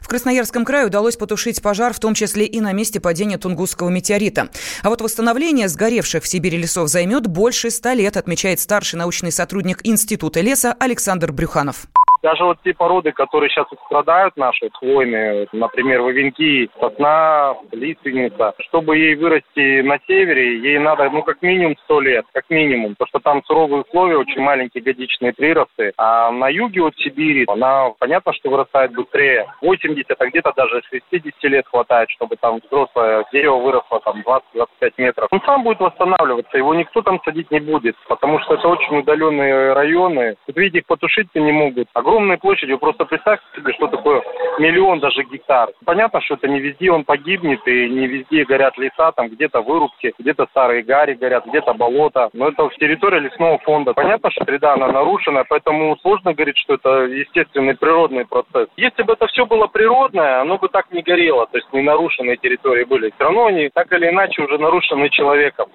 В 0.01 0.09
Красноярском 0.09 0.65
крае 0.65 0.87
удалось 0.87 1.17
потушить 1.17 1.63
пожар, 1.63 1.93
в 1.93 1.99
том 1.99 2.15
числе 2.15 2.47
и 2.47 2.61
на 2.61 2.73
месте 2.73 3.01
падения 3.01 3.39
Тунгусского 3.39 3.89
метеорита. 3.89 4.49
А 4.83 4.89
вот 4.89 5.01
восстановление 5.01 5.69
сгоревших 5.69 6.23
в 6.23 6.29
Сибири 6.29 6.59
лесов 6.59 6.89
займет 6.89 7.27
больше 7.27 7.71
ста 7.71 7.95
лет, 7.95 8.17
отмечает 8.17 8.61
старший 8.61 8.99
научный 8.99 9.33
сотрудник 9.33 9.81
Института 9.85 10.41
леса 10.41 10.75
Александр 10.79 11.33
Брюханов. 11.33 11.87
Даже 12.25 12.43
вот 12.43 12.57
те 12.65 12.73
породы, 12.73 13.13
которые 13.13 13.51
сейчас 13.51 13.67
страдают 13.85 14.35
наши 14.39 14.71
хвойные, 14.73 15.47
например, 15.53 16.01
вовенки, 16.01 16.71
сосна, 16.81 17.55
лиственница, 17.71 18.55
чтобы 18.61 18.97
ей 18.97 19.15
вырасти 19.15 19.83
на 19.83 19.99
севере, 20.07 20.59
ей 20.59 20.79
надо, 20.79 21.11
ну, 21.11 21.23
как 21.23 21.43
минимум 21.43 21.77
100 21.85 22.01
лет, 22.01 22.25
как 22.33 22.45
минимум, 22.49 22.95
потому 22.95 23.09
что 23.09 23.19
там 23.19 23.45
суровые 23.45 23.83
условия, 23.83 24.17
очень 24.17 24.41
маленькие 24.41 24.83
годичные 24.83 25.35
приросты. 25.35 25.93
А 25.99 26.31
на 26.31 26.49
юге 26.49 26.85
от 26.85 26.97
Сибири 26.97 27.45
она, 27.47 27.91
понятно, 27.99 28.33
что 28.33 28.49
вырастает 28.49 28.95
быстрее. 28.95 29.47
80, 29.61 30.07
а 30.19 30.27
где-то 30.27 30.55
даже 30.57 30.81
60 30.91 31.35
лет 31.43 31.67
хватает, 31.67 32.09
чтобы 32.09 32.37
там 32.37 32.59
взрослое 32.65 33.27
дерево 33.33 33.57
выросло 33.57 34.01
там 34.01 34.25
20-25 34.55 34.93
метров. 34.97 35.29
Он 35.31 35.43
сам 35.45 35.63
будет 35.63 35.81
восстанавливаться, 35.81 36.57
его 36.57 36.75
никто 36.75 37.03
там 37.03 37.21
садить 37.23 37.51
не 37.51 37.61
будет, 37.61 37.97
потому 38.09 38.41
что 38.41 38.55
это 38.55 38.67
очень 38.67 38.97
удаленные 38.97 39.75
районы. 39.75 40.37
Тут 40.47 40.57
видите, 40.57 40.79
их 40.79 40.87
потушить-то 40.87 41.39
не 41.39 41.53
могут. 41.53 41.89
Огромное 41.93 42.14
огромной 42.15 42.39
площадью. 42.39 42.79
Просто 42.79 43.05
представьте 43.05 43.45
себе, 43.57 43.73
что 43.75 43.89
такое 43.89 44.23
миллион 44.59 45.01
даже 45.01 45.25
гектар. 45.25 45.71
Понятно, 45.85 46.21
что 46.21 46.35
это 46.35 46.49
не 46.49 46.61
везде 46.61 46.91
он 46.91 47.05
погибнет, 47.05 47.67
и 47.67 47.89
не 47.89 48.07
везде 48.07 48.45
горят 48.45 48.79
леса, 48.79 49.13
там 49.13 49.29
где-то 49.29 49.63
вырубки, 49.63 50.15
где-то 50.19 50.47
старые 50.51 50.83
гари 50.83 51.15
горят, 51.15 51.47
где-то 51.47 51.75
болото. 51.75 52.31
Но 52.33 52.49
это 52.49 52.69
в 52.69 52.77
территории 52.77 53.21
лесного 53.21 53.59
фонда. 53.59 53.93
Понятно, 53.95 54.31
что 54.31 54.45
среда, 54.45 54.75
она 54.75 54.89
нарушена, 54.89 55.45
поэтому 55.49 55.97
сложно 56.03 56.35
говорить, 56.35 56.59
что 56.59 56.75
это 56.75 57.05
естественный 57.07 57.77
природный 57.77 58.27
процесс. 58.27 58.69
Если 58.77 59.03
бы 59.03 59.15
это 59.15 59.27
все 59.27 59.45
было 59.47 59.67
природное, 59.67 60.41
оно 60.41 60.59
бы 60.59 60.69
так 60.69 60.91
не 60.93 61.03
горело, 61.03 61.47
то 61.47 61.59
есть 61.59 61.73
не 61.73 61.83
нарушенные 61.83 62.37
территории 62.37 62.85
были. 62.85 63.11
Все 63.11 63.25
равно 63.25 63.47
они 63.47 63.71
так 63.75 63.93
или 63.93 64.09
иначе 64.09 64.43
уже 64.43 64.59
нарушены 64.59 65.09
человеком. 65.11 65.67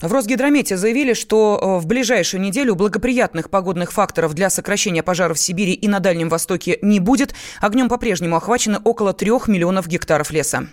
В 0.00 0.12
Росгидромете 0.12 0.76
заявили, 0.76 1.12
что 1.12 1.58
э, 1.60 1.82
в 1.82 1.86
ближайшую 1.86 2.40
неделю 2.40 2.76
благоприятных 2.76 3.50
погодных 3.50 3.90
факторов 3.90 4.32
для 4.32 4.48
сокращения 4.48 5.02
пожаров 5.02 5.38
в 5.38 5.40
Сибири 5.40 5.72
и 5.72 5.88
на 5.88 5.98
Дальнем 5.98 6.28
Востоке 6.28 6.78
не 6.82 7.00
будет. 7.00 7.34
Огнем 7.60 7.88
по-прежнему 7.88 8.36
охвачено 8.36 8.80
около 8.84 9.12
трех 9.12 9.48
миллионов 9.48 9.88
гектаров 9.88 10.30
леса. 10.30 10.68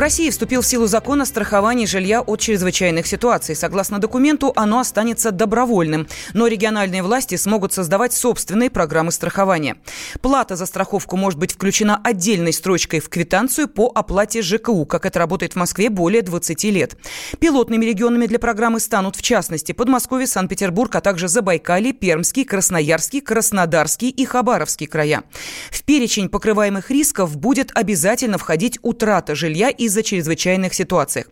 России 0.00 0.30
вступил 0.30 0.62
в 0.62 0.66
силу 0.66 0.86
закон 0.86 1.20
о 1.20 1.26
страховании 1.26 1.84
жилья 1.84 2.22
от 2.22 2.40
чрезвычайных 2.40 3.06
ситуаций. 3.06 3.54
Согласно 3.54 3.98
документу, 3.98 4.50
оно 4.56 4.78
останется 4.78 5.30
добровольным, 5.30 6.08
но 6.32 6.46
региональные 6.46 7.02
власти 7.02 7.34
смогут 7.34 7.74
создавать 7.74 8.14
собственные 8.14 8.70
программы 8.70 9.12
страхования. 9.12 9.76
Плата 10.22 10.56
за 10.56 10.64
страховку 10.64 11.18
может 11.18 11.38
быть 11.38 11.52
включена 11.52 12.00
отдельной 12.02 12.54
строчкой 12.54 13.00
в 13.00 13.10
квитанцию 13.10 13.68
по 13.68 13.92
оплате 13.94 14.40
ЖКУ, 14.40 14.86
как 14.86 15.04
это 15.04 15.18
работает 15.18 15.52
в 15.52 15.56
Москве 15.56 15.90
более 15.90 16.22
20 16.22 16.64
лет. 16.64 16.96
Пилотными 17.38 17.84
регионами 17.84 18.26
для 18.26 18.38
программы 18.38 18.80
станут, 18.80 19.16
в 19.16 19.22
частности, 19.22 19.72
Подмосковье, 19.72 20.26
Санкт-Петербург, 20.26 20.94
а 20.94 21.02
также 21.02 21.28
Забайкалье, 21.28 21.92
Пермский, 21.92 22.44
Красноярский, 22.44 23.20
Краснодарский 23.20 24.08
и 24.08 24.24
Хабаровский 24.24 24.86
края. 24.86 25.24
В 25.70 25.82
перечень 25.82 26.30
покрываемых 26.30 26.90
рисков 26.90 27.36
будет 27.36 27.70
обязательно 27.74 28.38
входить 28.38 28.78
утрата 28.82 29.34
жилья 29.34 29.68
из-за 29.90 30.02
чрезвычайных 30.02 30.72
ситуаций. 30.72 31.24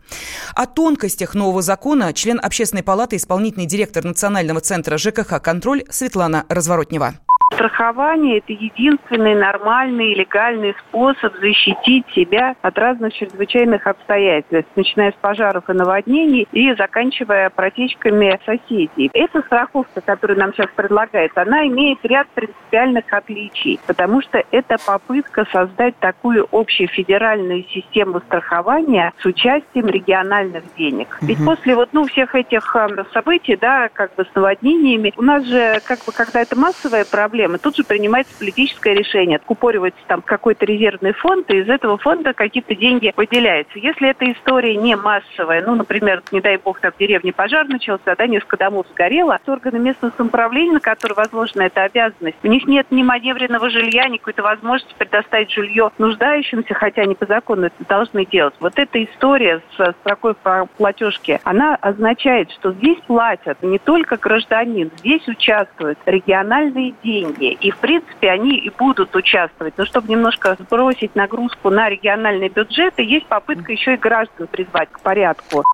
О 0.55 0.67
тонкостях 0.67 1.35
нового 1.35 1.63
закона 1.63 2.13
член 2.13 2.41
Общественной 2.43 2.83
палаты, 2.83 3.17
исполнительный 3.17 3.67
директор 3.67 4.05
Национального 4.05 4.61
центра 4.61 4.99
ЖКХ 4.99 5.41
«Контроль» 5.41 5.85
Светлана 5.91 6.45
Разворотнева. 6.49 7.15
Страхование– 7.53 8.39
это 8.39 8.53
единственный 8.53 9.35
нормальный 9.35 10.15
легальный 10.15 10.75
способ 10.79 11.35
защитить 11.41 12.05
себя 12.15 12.55
от 12.63 12.79
разных 12.79 13.15
чрезвычайных 13.15 13.87
обстоятельств, 13.87 14.71
начиная 14.77 15.13
с 15.13 15.15
пожаров 15.15 15.69
и 15.69 15.73
наводнений 15.73 16.47
и 16.53 16.75
заканчивая 16.75 17.51
протечками 17.51 18.39
соседей. 18.45 19.11
Эта 19.15 19.41
страховка, 19.41 20.01
которую 20.01 20.39
нам 20.39 20.53
сейчас 20.53 20.69
предлагают, 20.77 21.37
она 21.37 21.67
имеет 21.67 21.99
ряд 22.05 22.29
принципиальных 22.29 23.11
отличий, 23.13 23.81
потому 23.87 24.21
что 24.23 24.45
это 24.51 24.77
попытка 24.85 25.47
создать 25.51 25.97
такую 25.99 26.47
общефедеральную 26.53 27.65
систему 27.65 28.21
страхования 28.21 29.13
с 29.21 29.25
участием 29.25 29.87
региональных 29.87 30.65
денег. 30.77 31.19
Ведь 31.23 31.43
после 31.45 31.75
вот 31.75 31.89
ну 31.93 32.05
всех 32.07 32.35
этих 32.35 32.77
э, 32.77 33.05
событий, 33.13 33.57
да, 33.57 33.89
как 33.93 34.15
бы 34.17 34.25
с 34.25 34.35
наводнениями, 34.35 35.13
у 35.17 35.23
нас 35.23 35.45
же 35.45 35.81
как 35.87 36.05
бы 36.05 36.13
когда 36.13 36.43
это 36.43 36.57
массовая 36.57 37.05
проблема, 37.05 37.38
проблемы, 37.39 37.59
тут 37.59 37.77
же 37.77 37.85
принимается 37.85 38.37
политическое 38.37 38.95
решение. 38.95 39.37
Откупоривается 39.37 40.01
там 40.09 40.23
какой-то 40.23 40.67
резервный 40.67 41.13
фонд, 41.13 41.49
и 41.51 41.59
из 41.59 41.69
этого 41.69 41.97
фонда 41.97 42.33
какие-то 42.33 42.75
деньги 42.75 43.13
выделяются. 43.17 43.79
Если 43.79 44.11
эта 44.11 44.31
история 44.33 44.75
не 44.75 44.97
массовая, 44.97 45.65
ну, 45.65 45.77
например, 45.77 46.23
не 46.33 46.41
дай 46.41 46.57
бог, 46.57 46.81
там 46.81 46.91
в 46.91 46.99
деревне 46.99 47.33
пожар 47.33 47.69
начался, 47.69 48.17
да, 48.17 48.27
несколько 48.27 48.57
домов 48.57 48.87
сгорело, 48.93 49.39
то 49.45 49.53
органы 49.53 49.79
местного 49.79 50.13
самоуправления, 50.17 50.75
на 50.75 50.81
которые 50.81 51.15
возложена 51.15 51.63
эта 51.63 51.85
обязанность, 51.85 52.39
у 52.43 52.49
них 52.49 52.67
нет 52.67 52.89
ни 52.91 53.05
маневренного 53.05 53.71
жилья, 53.71 54.09
ни 54.09 54.17
какой-то 54.17 54.43
возможности 54.43 54.95
предоставить 54.99 55.53
жилье 55.53 55.91
нуждающимся, 55.99 56.75
хотя 56.75 57.03
они 57.03 57.15
по 57.15 57.27
закону 57.27 57.67
это 57.67 57.85
должны 57.89 58.27
делать. 58.27 58.55
Вот 58.59 58.73
эта 58.77 59.05
история 59.05 59.63
с 59.77 59.95
строкой 60.01 60.35
платежки, 60.77 61.41
она 61.45 61.77
означает, 61.77 62.51
что 62.51 62.73
здесь 62.73 62.99
платят 63.07 63.63
не 63.63 63.79
только 63.79 64.17
гражданин, 64.17 64.91
здесь 64.97 65.27
участвуют 65.29 65.99
региональные 66.05 66.95
деньги. 67.05 67.28
И, 67.31 67.71
в 67.71 67.77
принципе, 67.79 68.31
они 68.31 68.57
и 68.57 68.71
будут 68.71 69.15
участвовать. 69.15 69.75
Но 69.77 69.85
чтобы 69.85 70.09
немножко 70.09 70.57
сбросить 70.59 71.15
нагрузку 71.15 71.71
на 71.71 71.89
региональные 71.89 72.49
бюджеты, 72.49 73.03
есть 73.03 73.27
попытка 73.27 73.73
еще 73.73 73.95
и 73.95 73.97
граждан 73.97 74.47
призвать 74.47 74.91
к 74.91 75.01
порядку. 75.01 75.65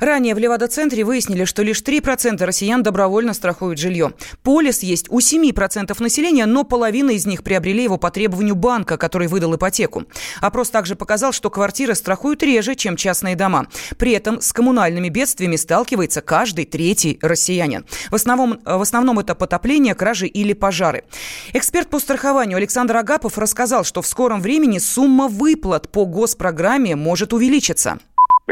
Ранее 0.00 0.34
в 0.34 0.38
Левада-центре 0.38 1.04
выяснили, 1.04 1.44
что 1.44 1.62
лишь 1.62 1.82
3% 1.82 2.42
россиян 2.44 2.82
добровольно 2.82 3.34
страхуют 3.34 3.78
жилье. 3.78 4.14
Полис 4.42 4.82
есть 4.82 5.06
у 5.10 5.18
7% 5.18 6.02
населения, 6.02 6.46
но 6.46 6.64
половина 6.64 7.10
из 7.10 7.26
них 7.26 7.42
приобрели 7.42 7.82
его 7.82 7.98
по 7.98 8.10
требованию 8.10 8.54
банка, 8.54 8.96
который 8.96 9.28
выдал 9.28 9.54
ипотеку. 9.56 10.04
Опрос 10.40 10.70
также 10.70 10.96
показал, 10.96 11.32
что 11.32 11.50
квартиры 11.50 11.94
страхуют 11.94 12.42
реже, 12.42 12.74
чем 12.74 12.96
частные 12.96 13.36
дома. 13.36 13.66
При 13.98 14.12
этом 14.12 14.40
с 14.40 14.52
коммунальными 14.52 15.08
бедствиями 15.08 15.56
сталкивается 15.56 16.20
каждый 16.22 16.64
третий 16.64 17.18
россиянин. 17.20 17.84
В 18.10 18.14
основном, 18.14 18.60
в 18.64 18.80
основном 18.80 19.18
это 19.18 19.34
потопление, 19.34 19.94
кражи 19.94 20.26
или 20.26 20.52
пожары. 20.52 21.04
Эксперт 21.52 21.88
по 21.88 21.98
страхованию 21.98 22.56
Александр 22.56 22.96
Агапов 22.96 23.38
рассказал, 23.38 23.84
что 23.84 24.02
в 24.02 24.06
скором 24.06 24.40
времени 24.40 24.78
сумма 24.78 25.28
выплат 25.28 25.90
по 25.90 26.06
госпрограмме 26.06 26.96
может 26.96 27.32
увеличиться. 27.32 27.98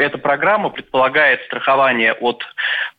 Эта 0.01 0.19
программа 0.19 0.71
предполагает 0.71 1.43
страхование 1.43 2.13
от 2.13 2.43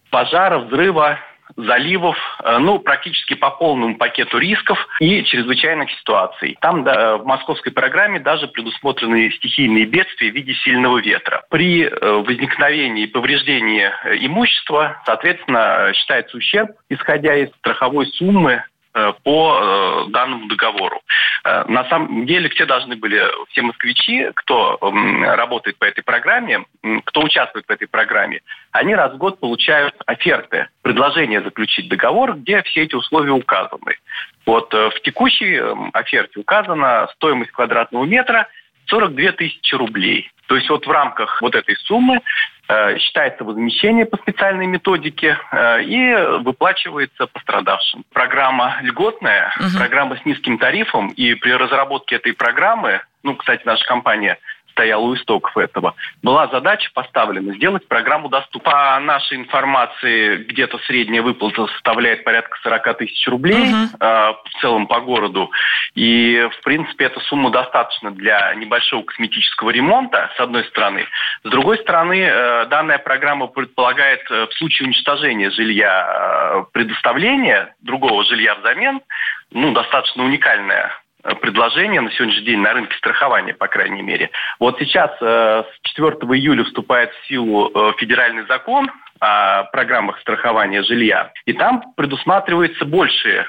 пожара, 0.09 0.59
взрыва, 0.59 1.19
заливов, 1.55 2.17
э, 2.43 2.57
ну, 2.59 2.79
практически 2.79 3.33
по 3.33 3.51
полному 3.51 3.97
пакету 3.97 4.37
рисков 4.37 4.77
и 4.99 5.23
чрезвычайных 5.23 5.89
ситуаций. 5.91 6.57
Там 6.61 6.83
да, 6.83 7.17
в 7.17 7.25
московской 7.25 7.71
программе 7.71 8.19
даже 8.19 8.47
предусмотрены 8.47 9.31
стихийные 9.31 9.85
бедствия 9.85 10.31
в 10.31 10.35
виде 10.35 10.53
сильного 10.53 10.99
ветра. 10.99 11.43
При 11.49 11.83
э, 11.83 12.11
возникновении 12.21 13.05
повреждения 13.07 13.93
э, 14.03 14.17
имущества, 14.19 15.01
соответственно, 15.05 15.91
считается 15.95 16.37
ущерб, 16.37 16.71
исходя 16.89 17.35
из 17.35 17.49
страховой 17.57 18.07
суммы 18.07 18.63
Э, 18.78 18.78
по 19.23 20.05
э, 20.07 20.11
данному 20.11 20.47
договору. 20.47 21.01
Э, 21.43 21.63
на 21.67 21.87
самом 21.89 22.25
деле 22.25 22.49
все 22.49 22.65
должны 22.65 22.95
были, 22.95 23.21
все 23.49 23.61
москвичи, 23.61 24.29
кто 24.35 24.77
работает 24.81 25.77
по 25.77 25.85
этой 25.85 26.01
программе, 26.01 26.65
кто 27.05 27.21
участвует 27.21 27.65
в 27.67 27.71
этой 27.71 27.87
программе, 27.87 28.41
они 28.71 28.95
раз 28.95 29.13
в 29.13 29.17
год 29.17 29.39
получают 29.39 29.95
оферты, 30.05 30.67
предложение 30.81 31.41
заключить 31.41 31.87
договор, 31.89 32.35
где 32.35 32.61
все 32.63 32.83
эти 32.83 32.95
условия 32.95 33.31
указаны. 33.31 33.95
Вот 34.45 34.73
в 34.73 35.01
текущей 35.03 35.61
оферте 35.93 36.39
указана 36.39 37.07
стоимость 37.15 37.51
квадратного 37.51 38.05
метра 38.05 38.47
42 38.89 39.31
тысячи 39.33 39.75
рублей. 39.75 40.31
То 40.47 40.55
есть 40.55 40.69
вот 40.69 40.85
в 40.85 40.89
рамках 40.89 41.41
вот 41.41 41.55
этой 41.55 41.75
суммы 41.77 42.17
э, 42.17 42.21
считается 42.99 43.43
возмещение 43.43 44.05
по 44.05 44.17
специальной 44.17 44.67
методике 44.67 45.37
э, 45.51 45.83
и 45.83 46.13
выплачивается 46.43 47.25
пострадавшим. 47.25 48.03
Программа 48.13 48.77
льготная, 48.81 49.51
угу. 49.59 49.77
программа 49.77 50.17
с 50.17 50.25
низким 50.25 50.59
тарифом, 50.59 51.09
и 51.09 51.33
при 51.33 51.51
разработке 51.51 52.17
этой 52.17 52.33
программы, 52.33 53.01
ну, 53.23 53.35
кстати, 53.35 53.63
наша 53.65 53.85
компания 53.85 54.37
стояла 54.79 55.01
у 55.01 55.15
истоков 55.15 55.57
этого, 55.57 55.95
была 56.23 56.47
задача 56.47 56.89
поставлена 56.93 57.53
сделать 57.55 57.85
программу 57.87 58.29
доступной. 58.29 58.59
По 58.59 58.99
нашей 58.99 59.37
информации, 59.37 60.37
где-то 60.43 60.79
средняя 60.79 61.21
выплата 61.21 61.67
составляет 61.67 62.23
порядка 62.23 62.57
40 62.61 62.97
тысяч 62.97 63.27
рублей 63.27 63.71
uh-huh. 63.71 63.95
э, 63.99 64.33
в 64.43 64.61
целом 64.61 64.85
по 64.85 64.99
городу. 64.99 65.49
И, 65.95 66.47
в 66.51 66.63
принципе, 66.63 67.05
эта 67.05 67.19
сумма 67.21 67.49
достаточно 67.49 68.11
для 68.11 68.53
небольшого 68.55 69.03
косметического 69.03 69.69
ремонта, 69.69 70.29
с 70.35 70.39
одной 70.39 70.65
стороны. 70.65 71.05
С 71.43 71.49
другой 71.49 71.77
стороны, 71.79 72.21
э, 72.21 72.65
данная 72.65 72.97
программа 72.97 73.47
предполагает 73.47 74.21
э, 74.29 74.47
в 74.47 74.53
случае 74.55 74.87
уничтожения 74.87 75.49
жилья 75.51 76.07
э, 76.09 76.63
предоставление 76.73 77.73
другого 77.81 78.25
жилья 78.25 78.55
взамен, 78.55 79.01
ну, 79.51 79.71
достаточно 79.71 80.23
уникальная 80.23 80.91
предложение 81.41 82.01
на 82.01 82.11
сегодняшний 82.11 82.45
день 82.45 82.59
на 82.59 82.73
рынке 82.73 82.95
страхования, 82.97 83.53
по 83.53 83.67
крайней 83.67 84.01
мере. 84.01 84.29
Вот 84.59 84.77
сейчас 84.79 85.11
э, 85.21 85.63
с 85.63 85.89
4 85.89 86.11
июля 86.37 86.63
вступает 86.63 87.11
в 87.11 87.27
силу 87.27 87.69
э, 87.73 87.93
федеральный 87.97 88.45
закон 88.47 88.89
о 89.19 89.65
программах 89.65 90.17
страхования 90.19 90.81
жилья. 90.81 91.31
И 91.45 91.51
там 91.51 91.93
предусматриваются 91.97 92.85
большие 92.85 93.45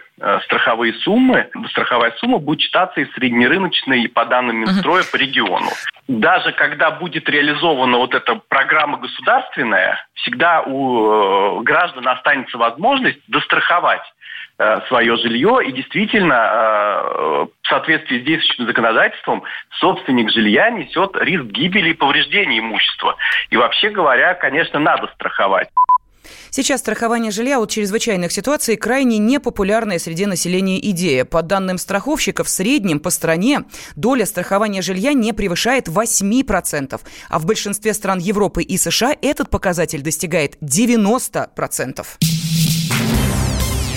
страховые 0.47 0.95
суммы. 0.95 1.49
Страховая 1.69 2.11
сумма 2.19 2.39
будет 2.39 2.61
считаться 2.61 3.01
и 3.01 3.11
среднерыночной 3.13 4.09
по 4.09 4.27
данным 4.27 4.57
Минстроя 4.57 5.05
по 5.05 5.15
региону. 5.15 5.69
Даже 6.09 6.51
когда 6.51 6.91
будет 6.91 7.29
реализована 7.29 7.99
вот 7.99 8.15
эта 8.15 8.35
программа 8.49 8.99
государственная, 8.99 10.05
всегда 10.15 10.63
у 10.63 11.61
граждан 11.63 12.09
останется 12.09 12.59
возможность 12.59 13.21
достраховать 13.29 14.03
Э, 14.03 14.20
свое 14.89 15.17
жилье. 15.17 15.61
И 15.67 15.73
действительно, 15.73 16.35
э, 16.35 17.47
в 17.63 17.69
соответствии 17.69 18.21
с 18.21 18.25
действующим 18.25 18.67
законодательством, 18.67 19.43
собственник 19.79 20.31
жилья 20.31 20.71
несет 20.71 21.17
риск 21.17 21.45
гибели 21.45 21.91
и 21.91 21.95
повреждения 21.95 22.59
имущества. 22.59 23.17
И 23.51 23.57
вообще 23.57 23.91
говоря, 23.91 24.35
конечно, 24.35 24.79
надо 24.79 25.09
страховать. 25.15 25.69
Сейчас 26.51 26.81
страхование 26.81 27.31
жилья 27.31 27.61
от 27.61 27.71
чрезвычайных 27.71 28.33
ситуаций 28.33 28.77
крайне 28.77 29.19
непопулярная 29.19 29.99
среди 29.99 30.27
населения 30.27 30.81
идея. 30.91 31.25
По 31.25 31.43
данным 31.43 31.79
страховщиков, 31.79 32.49
в 32.49 32.51
среднем 32.51 32.99
по 32.99 33.11
стране 33.11 33.63
доля 33.95 34.27
страхования 34.27 34.83
жилья 34.83 35.13
не 35.13 35.33
превышает 35.33 35.89
8%, 35.89 37.01
а 37.29 37.39
в 37.39 37.47
большинстве 37.47 37.95
стран 37.95 38.19
Европы 38.19 38.63
и 38.63 38.77
США 38.77 39.17
этот 39.23 39.49
показатель 39.49 40.03
достигает 40.03 40.57
90%. 40.61 42.05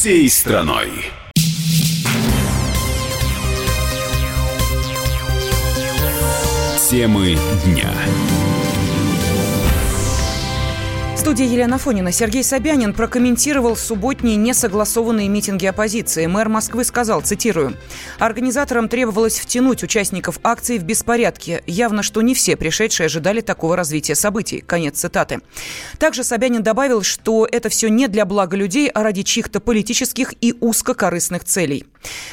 всей 0.00 0.30
страной. 0.30 0.88
Темы 6.88 7.36
дня 7.66 7.92
студии 11.20 11.44
Елена 11.44 11.76
Фонина 11.76 12.12
Сергей 12.12 12.42
Собянин 12.42 12.94
прокомментировал 12.94 13.76
субботние 13.76 14.36
несогласованные 14.36 15.28
митинги 15.28 15.66
оппозиции. 15.66 16.24
Мэр 16.24 16.48
Москвы 16.48 16.82
сказал, 16.82 17.20
цитирую, 17.20 17.76
«Организаторам 18.18 18.88
требовалось 18.88 19.38
втянуть 19.38 19.82
участников 19.82 20.40
акции 20.42 20.78
в 20.78 20.84
беспорядке. 20.84 21.62
Явно, 21.66 22.02
что 22.02 22.22
не 22.22 22.34
все 22.34 22.56
пришедшие 22.56 23.04
ожидали 23.04 23.42
такого 23.42 23.76
развития 23.76 24.14
событий». 24.14 24.64
Конец 24.66 24.98
цитаты. 24.98 25.40
Также 25.98 26.24
Собянин 26.24 26.62
добавил, 26.62 27.02
что 27.02 27.46
это 27.46 27.68
все 27.68 27.90
не 27.90 28.08
для 28.08 28.24
блага 28.24 28.56
людей, 28.56 28.88
а 28.88 29.02
ради 29.02 29.22
чьих-то 29.22 29.60
политических 29.60 30.32
и 30.40 30.54
узкокорыстных 30.58 31.44
целей. 31.44 31.84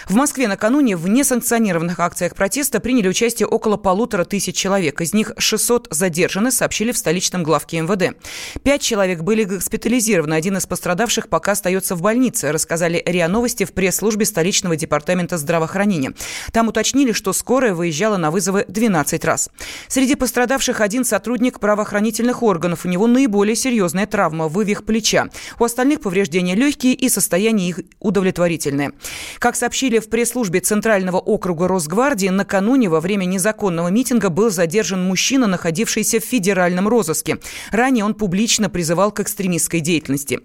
В 0.08 0.15
Москве 0.15 0.47
накануне 0.47 0.95
в 0.95 1.10
несанкционированных 1.10 2.00
акциях 2.00 2.36
протеста 2.36 2.80
приняли 2.80 3.10
участие 3.10 3.47
около 3.47 3.76
полутора 3.76 4.23
тысяч 4.23 4.56
человек. 4.56 5.02
Из 5.02 5.13
них 5.13 5.34
600 5.38 5.89
задержаны, 5.91 6.52
сообщили 6.52 6.93
в 6.93 6.97
столичном 6.97 7.43
главке 7.43 7.82
МВД. 7.82 8.15
Пять 8.63 8.77
Пять 8.78 8.84
человек 8.84 9.22
были 9.24 9.44
госпитализированы. 9.44 10.36
Один 10.36 10.58
из 10.58 10.68
пострадавших 10.68 11.30
пока 11.30 11.54
остается 11.54 11.96
в 11.96 12.04
больнице, 12.04 12.52
рассказали 12.52 13.02
РИА 13.04 13.28
Новости 13.28 13.63
в 13.63 13.74
пресс-службе 13.74 14.24
столичного 14.24 14.76
департамента 14.76 15.40
здравоохранения. 15.40 16.13
Там 16.52 16.68
уточнили, 16.68 17.12
что 17.12 17.34
скорая 17.34 17.74
выезжала 17.74 18.18
на 18.18 18.30
вызовы 18.30 18.66
12 18.68 19.26
раз. 19.26 19.50
Среди 19.88 20.13
пострадавших 20.13 20.80
один 20.80 21.06
сотрудник 21.06 21.60
правоохранительных 21.60 22.44
органов. 22.44 22.86
У 22.86 22.88
него 22.88 23.08
наиболее 23.08 23.56
серьезная 23.56 24.06
травма– 24.06 24.48
вывих 24.48 24.86
плеча. 24.86 25.30
У 25.58 25.63
остальных 25.63 26.02
повреждения 26.02 26.54
легкие 26.54 26.94
и 26.94 27.10
состояние 27.10 27.70
их 27.70 27.80
удовлетворительное. 28.00 28.92
Как 29.40 29.56
сообщили 29.56 29.98
в 29.98 30.08
пресс-службе 30.08 30.60
Центрального 30.60 31.18
округа 31.18 31.68
Росгвардии, 31.68 32.28
накануне 32.28 32.90
во 32.90 33.00
время 33.00 33.26
незаконного 33.26 33.88
митинга 33.88 34.30
был 34.30 34.52
задержан 34.52 35.04
мужчина, 35.04 35.48
находившийся 35.48 36.20
в 36.20 36.24
федеральном 36.24 36.88
розыске. 36.88 37.40
Ранее 37.72 38.06
он 38.06 38.13
публично 38.13 38.66
призывал 38.69 39.12
к 39.12 39.19
экстремистской 39.19 39.80
деятельности. 39.80 40.39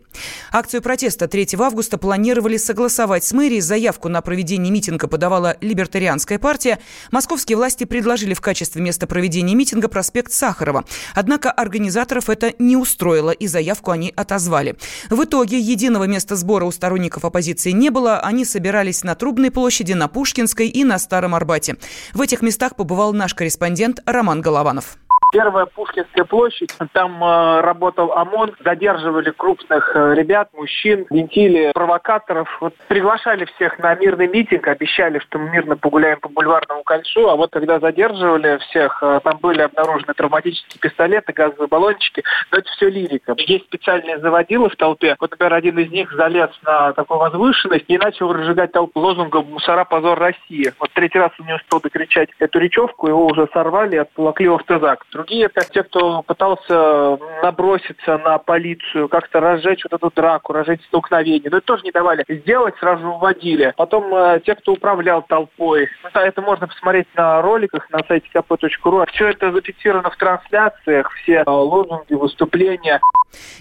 Акцию 0.52 0.82
протеста 0.82 1.28
3 1.28 1.48
августа 1.58 1.98
планировали 1.98 2.56
согласовать 2.56 3.24
с 3.24 3.32
мэрией. 3.32 3.61
Заявку 3.61 4.08
на 4.08 4.20
проведение 4.20 4.72
митинга 4.72 5.08
подавала 5.08 5.56
Либертарианская 5.61 6.38
партия. 6.38 6.78
Московские 7.11 7.56
власти 7.56 7.85
предложили 7.85 8.35
в 8.35 8.40
качестве 8.40 8.82
места 8.82 9.06
проведения 9.06 9.54
митинга 9.54 9.88
проспект 9.88 10.32
Сахарова. 10.32 10.85
Однако 11.14 11.50
организаторов 11.50 12.28
это 12.28 12.52
не 12.58 12.76
устроило, 12.76 13.30
и 13.30 13.46
заявку 13.46 13.90
они 13.90 14.12
отозвали. 14.14 14.76
В 15.11 15.24
итоге 15.24 15.58
единого 15.58 16.04
места 16.04 16.37
сбора 16.37 16.64
у 16.64 16.72
сторонников 16.72 17.24
оппозиции 17.24 17.70
не 17.70 17.90
было. 17.90 18.20
Они 18.20 18.44
собирались 18.44 19.04
на 19.04 19.14
Трубной 19.14 19.50
площади, 19.50 19.92
на 19.92 20.08
Пушкинской 20.08 20.68
и 20.68 20.85
на 20.85 20.98
Старом 20.98 21.35
Арбате. 21.35 21.76
В 22.14 22.20
этих 22.20 22.42
местах 22.42 22.76
побывал 22.76 23.12
наш 23.12 23.35
корреспондент 23.35 24.00
Роман 24.06 24.40
Голованов. 24.40 24.98
Первая 25.33 25.64
Пушкинская 25.64 26.25
площадь, 26.27 26.75
там 26.92 27.25
э, 27.25 27.61
работал 27.62 28.12
ОМОН, 28.12 28.57
задерживали 28.62 29.31
крупных 29.31 29.97
э, 29.97 30.14
ребят, 30.14 30.51
мужчин, 30.53 31.07
винтили 31.09 31.73
провокаторов. 31.73 32.55
Вот 32.61 32.75
приглашали 32.87 33.47
всех 33.47 33.79
на 33.79 33.95
мирный 33.95 34.29
митинг, 34.29 34.68
обещали, 34.68 35.21
что 35.21 35.38
мы 35.38 35.49
мирно 35.49 35.79
погуляем 35.79 36.21
по 36.21 36.29
бульварному 36.29 36.83
кольцу, 36.83 37.31
а 37.31 37.37
вот 37.37 37.51
когда 37.51 37.81
задерживали 37.81 38.59
всех, 38.59 39.03
э, 39.03 39.21
там 39.25 39.38
были 39.38 39.62
обнаружены 39.62 40.12
травматические 40.12 40.79
пистолеты, 40.79 41.33
газовые 41.33 41.66
баллончики, 41.66 42.23
но 42.51 42.59
это 42.59 42.68
все 42.68 42.90
лирика. 42.90 43.35
Есть 43.38 43.64
специальные 43.64 44.18
заводилы 44.18 44.68
в 44.68 44.77
толпе. 44.77 45.16
Вот, 45.18 45.31
например, 45.31 45.55
один 45.55 45.79
из 45.79 45.90
них 45.90 46.12
залез 46.12 46.51
на 46.62 46.92
такую 46.92 47.21
возвышенность 47.21 47.87
и 47.88 47.97
начал 47.97 48.31
разжигать 48.35 48.73
толпу 48.73 49.01
лозунгом 49.01 49.47
«Мусора, 49.47 49.87
позор 49.87 50.18
России». 50.18 50.75
Вот 50.79 50.90
третий 50.92 51.18
раз 51.18 51.31
он 51.40 51.47
не 51.47 51.55
успел 51.55 51.81
докричать 51.81 52.29
эту 52.38 52.59
речевку, 52.59 53.09
его 53.09 53.25
уже 53.25 53.49
сорвали 53.55 53.97
и 53.97 54.01
отволокли 54.01 54.49
в 54.49 54.55
автозак. 54.57 55.07
Другие 55.22 55.46
это 55.46 55.64
те, 55.72 55.85
кто 55.85 56.22
пытался 56.22 57.16
наброситься 57.44 58.18
на 58.18 58.38
полицию, 58.38 59.08
как-то 59.08 59.38
разжечь 59.38 59.85
вот 59.85 59.92
эту 59.92 60.11
драку, 60.14 60.52
разжечь 60.52 60.85
столкновение. 60.88 61.48
Но 61.48 61.58
это 61.58 61.66
тоже 61.66 61.85
не 61.85 61.92
давали 61.92 62.24
сделать, 62.28 62.74
сразу 62.80 63.06
уводили. 63.06 63.72
Потом 63.76 64.12
э, 64.12 64.40
те, 64.44 64.56
кто 64.56 64.72
управлял 64.72 65.22
толпой. 65.22 65.88
Ну, 66.02 66.20
это 66.20 66.42
можно 66.42 66.66
посмотреть 66.66 67.06
на 67.14 67.40
роликах 67.40 67.88
на 67.90 68.00
сайте 68.08 68.26
kp.ru. 68.35 69.06
Все 69.12 69.28
это 69.28 69.52
зафиксировано 69.52 70.11
в 70.11 70.16
трансляциях, 70.16 71.08
все 71.22 71.44
э, 71.46 71.50
лозунги, 71.50 72.14
выступления. 72.14 73.00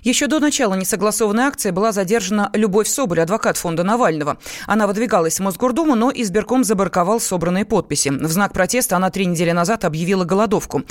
Еще 0.02 0.28
до 0.28 0.40
начала 0.40 0.74
несогласованной 0.74 1.44
акции 1.44 1.72
была 1.72 1.92
задержана 1.92 2.50
Любовь 2.54 2.88
Соболь, 2.88 3.22
адвокат 3.22 3.58
фонда 3.58 3.84
Навального. 3.84 4.38
Она 4.68 4.88
выдвигалась 4.88 5.40
в 5.40 5.44
Мосгордуму, 5.44 5.96
но 5.96 6.12
избирком 6.14 6.64
забарковал 6.64 7.20
собранные 7.20 7.66
подписи. 7.66 8.10
В 8.10 8.28
знак 8.28 8.54
протеста 8.54 8.98
она 8.98 9.10
три 9.12 9.26
недели 9.26 9.52
назад 9.52 9.86
объявила 9.86 10.26
голодовку. 10.26 10.84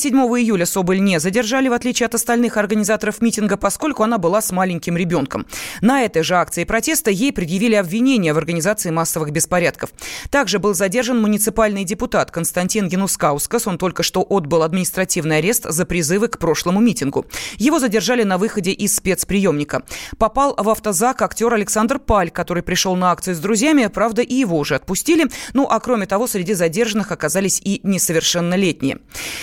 27 0.00 0.16
июля 0.40 0.64
Соболь 0.64 1.02
не 1.02 1.20
задержали, 1.20 1.68
в 1.68 1.74
отличие 1.74 2.06
от 2.06 2.14
остальных 2.14 2.56
организаторов 2.56 3.20
митинга, 3.20 3.58
поскольку 3.58 4.02
она 4.02 4.16
была 4.16 4.40
с 4.40 4.50
маленьким 4.50 4.96
ребенком. 4.96 5.46
На 5.82 6.04
этой 6.04 6.22
же 6.22 6.36
акции 6.36 6.64
протеста 6.64 7.10
ей 7.10 7.34
предъявили 7.34 7.74
обвинения 7.74 8.32
в 8.32 8.38
организации 8.38 8.88
массовых 8.88 9.30
беспорядков. 9.30 9.90
Также 10.30 10.58
был 10.58 10.72
задержан 10.72 11.20
муниципальный 11.20 11.84
депутат 11.84 12.30
Константин 12.30 12.86
Янускаускас. 12.86 13.66
Он 13.66 13.76
только 13.76 14.02
что 14.02 14.22
отбыл 14.22 14.62
административный 14.62 15.38
арест 15.38 15.64
за 15.68 15.84
призывы 15.84 16.28
к 16.28 16.38
прошлому 16.38 16.80
митингу. 16.80 17.26
Его 17.58 17.78
задержали 17.78 18.22
на 18.22 18.38
выходе 18.38 18.70
из 18.70 18.96
спецприемника. 18.96 19.82
Попал 20.16 20.54
в 20.56 20.70
автозак 20.70 21.20
актер 21.20 21.52
Александр 21.52 21.98
Паль, 21.98 22.30
который 22.30 22.62
пришел 22.62 22.96
на 22.96 23.10
акцию 23.10 23.34
с 23.34 23.38
друзьями. 23.38 23.90
Правда, 23.92 24.22
и 24.22 24.34
его 24.34 24.56
уже 24.56 24.76
отпустили. 24.76 25.26
Ну, 25.52 25.66
а 25.70 25.78
кроме 25.78 26.06
того, 26.06 26.26
среди 26.26 26.54
задержанных 26.54 27.12
оказались 27.12 27.60
и 27.62 27.80
несовершеннолетние. 27.82 29.00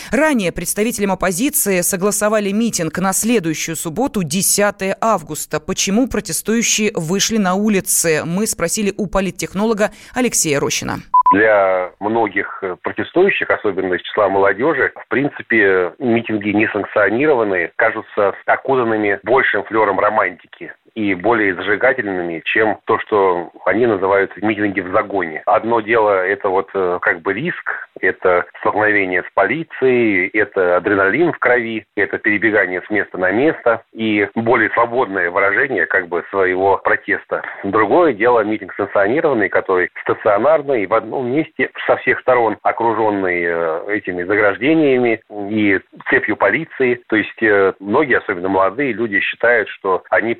Ранее 0.09 0.46
представителям 0.51 1.11
оппозиции 1.11 1.81
согласовали 1.81 2.51
митинг 2.51 2.97
на 2.99 3.13
следующую 3.13 3.75
субботу, 3.75 4.23
10 4.23 4.97
августа. 5.01 5.59
Почему 5.59 6.07
протестующие 6.07 6.91
вышли 6.95 7.37
на 7.37 7.55
улицы? 7.55 8.23
Мы 8.25 8.47
спросили 8.47 8.93
у 8.97 9.07
политтехнолога 9.07 9.91
Алексея 10.13 10.59
Рощина 10.59 10.97
для 11.31 11.91
многих 11.99 12.63
протестующих, 12.83 13.49
особенно 13.49 13.93
из 13.93 14.01
числа 14.01 14.29
молодежи, 14.29 14.91
в 14.95 15.07
принципе, 15.09 15.93
митинги 15.99 16.49
несанкционированные 16.49 17.71
кажутся 17.75 18.33
окутанными 18.45 19.19
большим 19.23 19.63
флером 19.65 19.99
романтики 19.99 20.71
и 20.97 21.13
более 21.13 21.53
зажигательными, 21.53 22.41
чем 22.43 22.79
то, 22.85 22.97
что 22.97 23.51
они 23.65 23.85
называют 23.85 24.35
митинги 24.37 24.79
в 24.79 24.91
загоне. 24.91 25.43
Одно 25.45 25.79
дело– 25.79 26.25
это 26.25 26.49
вот 26.49 26.69
э, 26.73 26.97
как 27.03 27.21
бы 27.21 27.33
риск, 27.33 27.87
это 28.01 28.45
столкновение 28.61 29.21
с 29.21 29.31
полицией, 29.35 30.27
это 30.29 30.77
адреналин 30.77 31.33
в 31.33 31.37
крови, 31.37 31.85
это 31.95 32.17
перебегание 32.17 32.81
с 32.81 32.89
места 32.89 33.19
на 33.19 33.31
место 33.31 33.83
и 33.93 34.27
более 34.33 34.71
свободное 34.71 35.29
выражение 35.29 35.85
как 35.85 36.07
бы 36.07 36.23
своего 36.31 36.77
протеста. 36.77 37.43
Другое 37.63 38.13
дело– 38.13 38.39
митинг 38.43 38.73
санкционированный, 38.73 39.49
который 39.49 39.91
стационарный, 40.01 40.87
в 40.87 40.93
одном 40.95 41.31
месте 41.31 41.69
со 41.85 41.97
всех 41.97 42.19
сторон 42.21 42.57
окруженный 42.63 43.43
э, 43.45 43.83
этими 43.89 44.23
заграждениями 44.23 45.21
и 45.29 45.79
цепью 46.09 46.37
полиции. 46.37 46.99
То 47.07 47.17
есть 47.17 47.43
э, 47.43 47.73
многие, 47.79 48.17
особенно 48.17 48.49
молодые 48.49 48.93
люди, 48.93 49.19
считают, 49.19 49.69
что 49.69 50.01
они 50.09 50.33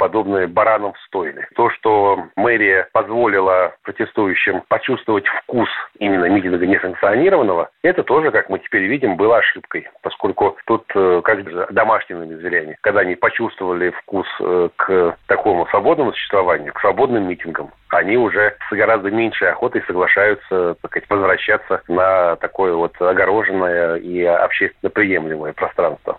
баранам 0.48 0.94
в 0.94 1.00
стойле. 1.02 1.48
То, 1.56 1.70
что 1.70 2.26
мэрия 2.36 2.88
позволила 2.94 3.76
протестующим 3.84 4.64
почувствовать 4.68 5.26
вкус 5.28 5.70
именно 6.00 6.26
митинга 6.30 6.66
несанкционированного, 6.66 7.70
это 7.84 8.04
тоже, 8.04 8.32
как 8.32 8.50
мы 8.50 8.60
теперь 8.60 8.84
видим, 8.84 9.16
было 9.16 9.38
ошибкой, 9.38 9.88
поскольку 10.02 10.58
тут 10.66 10.84
э, 10.96 11.22
как 11.24 11.74
домашними 11.74 12.36
зверями, 12.36 12.78
когда 12.82 13.02
они 13.02 13.16
почувствовали 13.16 13.92
вкус 13.92 14.28
э, 14.40 14.70
к 14.76 15.18
такому 15.28 15.68
свободному 15.68 16.14
существованию, 16.14 16.74
к 16.74 16.82
свободным 16.82 17.28
митингам, 17.28 17.72
они 17.90 18.18
уже 18.18 18.56
с 18.70 18.76
гораздо 18.76 19.12
меньшей 19.12 19.50
охотой 19.50 19.84
соглашаются 19.88 20.76
так 20.82 20.92
сказать, 20.92 21.10
возвращаться 21.10 21.82
на 21.88 22.36
такое 22.38 22.74
вот 22.74 23.00
огороженное 23.02 23.96
и 23.96 24.24
общественно 24.24 24.90
приемлемое 24.90 25.54
пространство. 25.54 26.18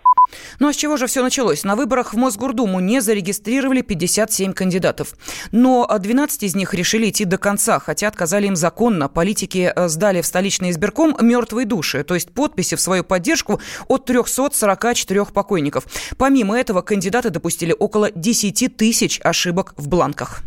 Ну 0.59 0.67
а 0.67 0.73
с 0.73 0.75
чего 0.75 0.97
же 0.97 1.07
все 1.07 1.21
началось? 1.23 1.63
На 1.63 1.75
выборах 1.75 2.13
в 2.13 2.17
Мосгордуму 2.17 2.79
не 2.79 3.01
зарегистрировали 3.01 3.81
57 3.81 4.53
кандидатов. 4.53 5.15
Но 5.51 5.87
12 5.87 6.43
из 6.43 6.55
них 6.55 6.73
решили 6.73 7.09
идти 7.09 7.25
до 7.25 7.37
конца, 7.37 7.79
хотя 7.79 8.07
отказали 8.07 8.47
им 8.47 8.55
законно. 8.55 9.07
Политики 9.07 9.71
э, 9.75 9.87
сдали 9.87 10.21
в 10.21 10.25
столичный 10.25 10.71
избирком 10.71 11.15
мертвые 11.21 11.65
души, 11.65 12.03
то 12.03 12.13
есть 12.13 12.31
подписи 12.31 12.75
в 12.75 12.81
свою 12.81 13.03
поддержку 13.03 13.59
от 13.87 14.05
344 14.05 15.25
покойников. 15.25 15.85
Помимо 16.17 16.57
этого, 16.57 16.81
кандидаты 16.81 17.29
допустили 17.29 17.75
около 17.77 18.11
10 18.11 18.75
тысяч 18.77 19.19
ошибок 19.23 19.73
в 19.77 19.87
бланках. 19.87 20.41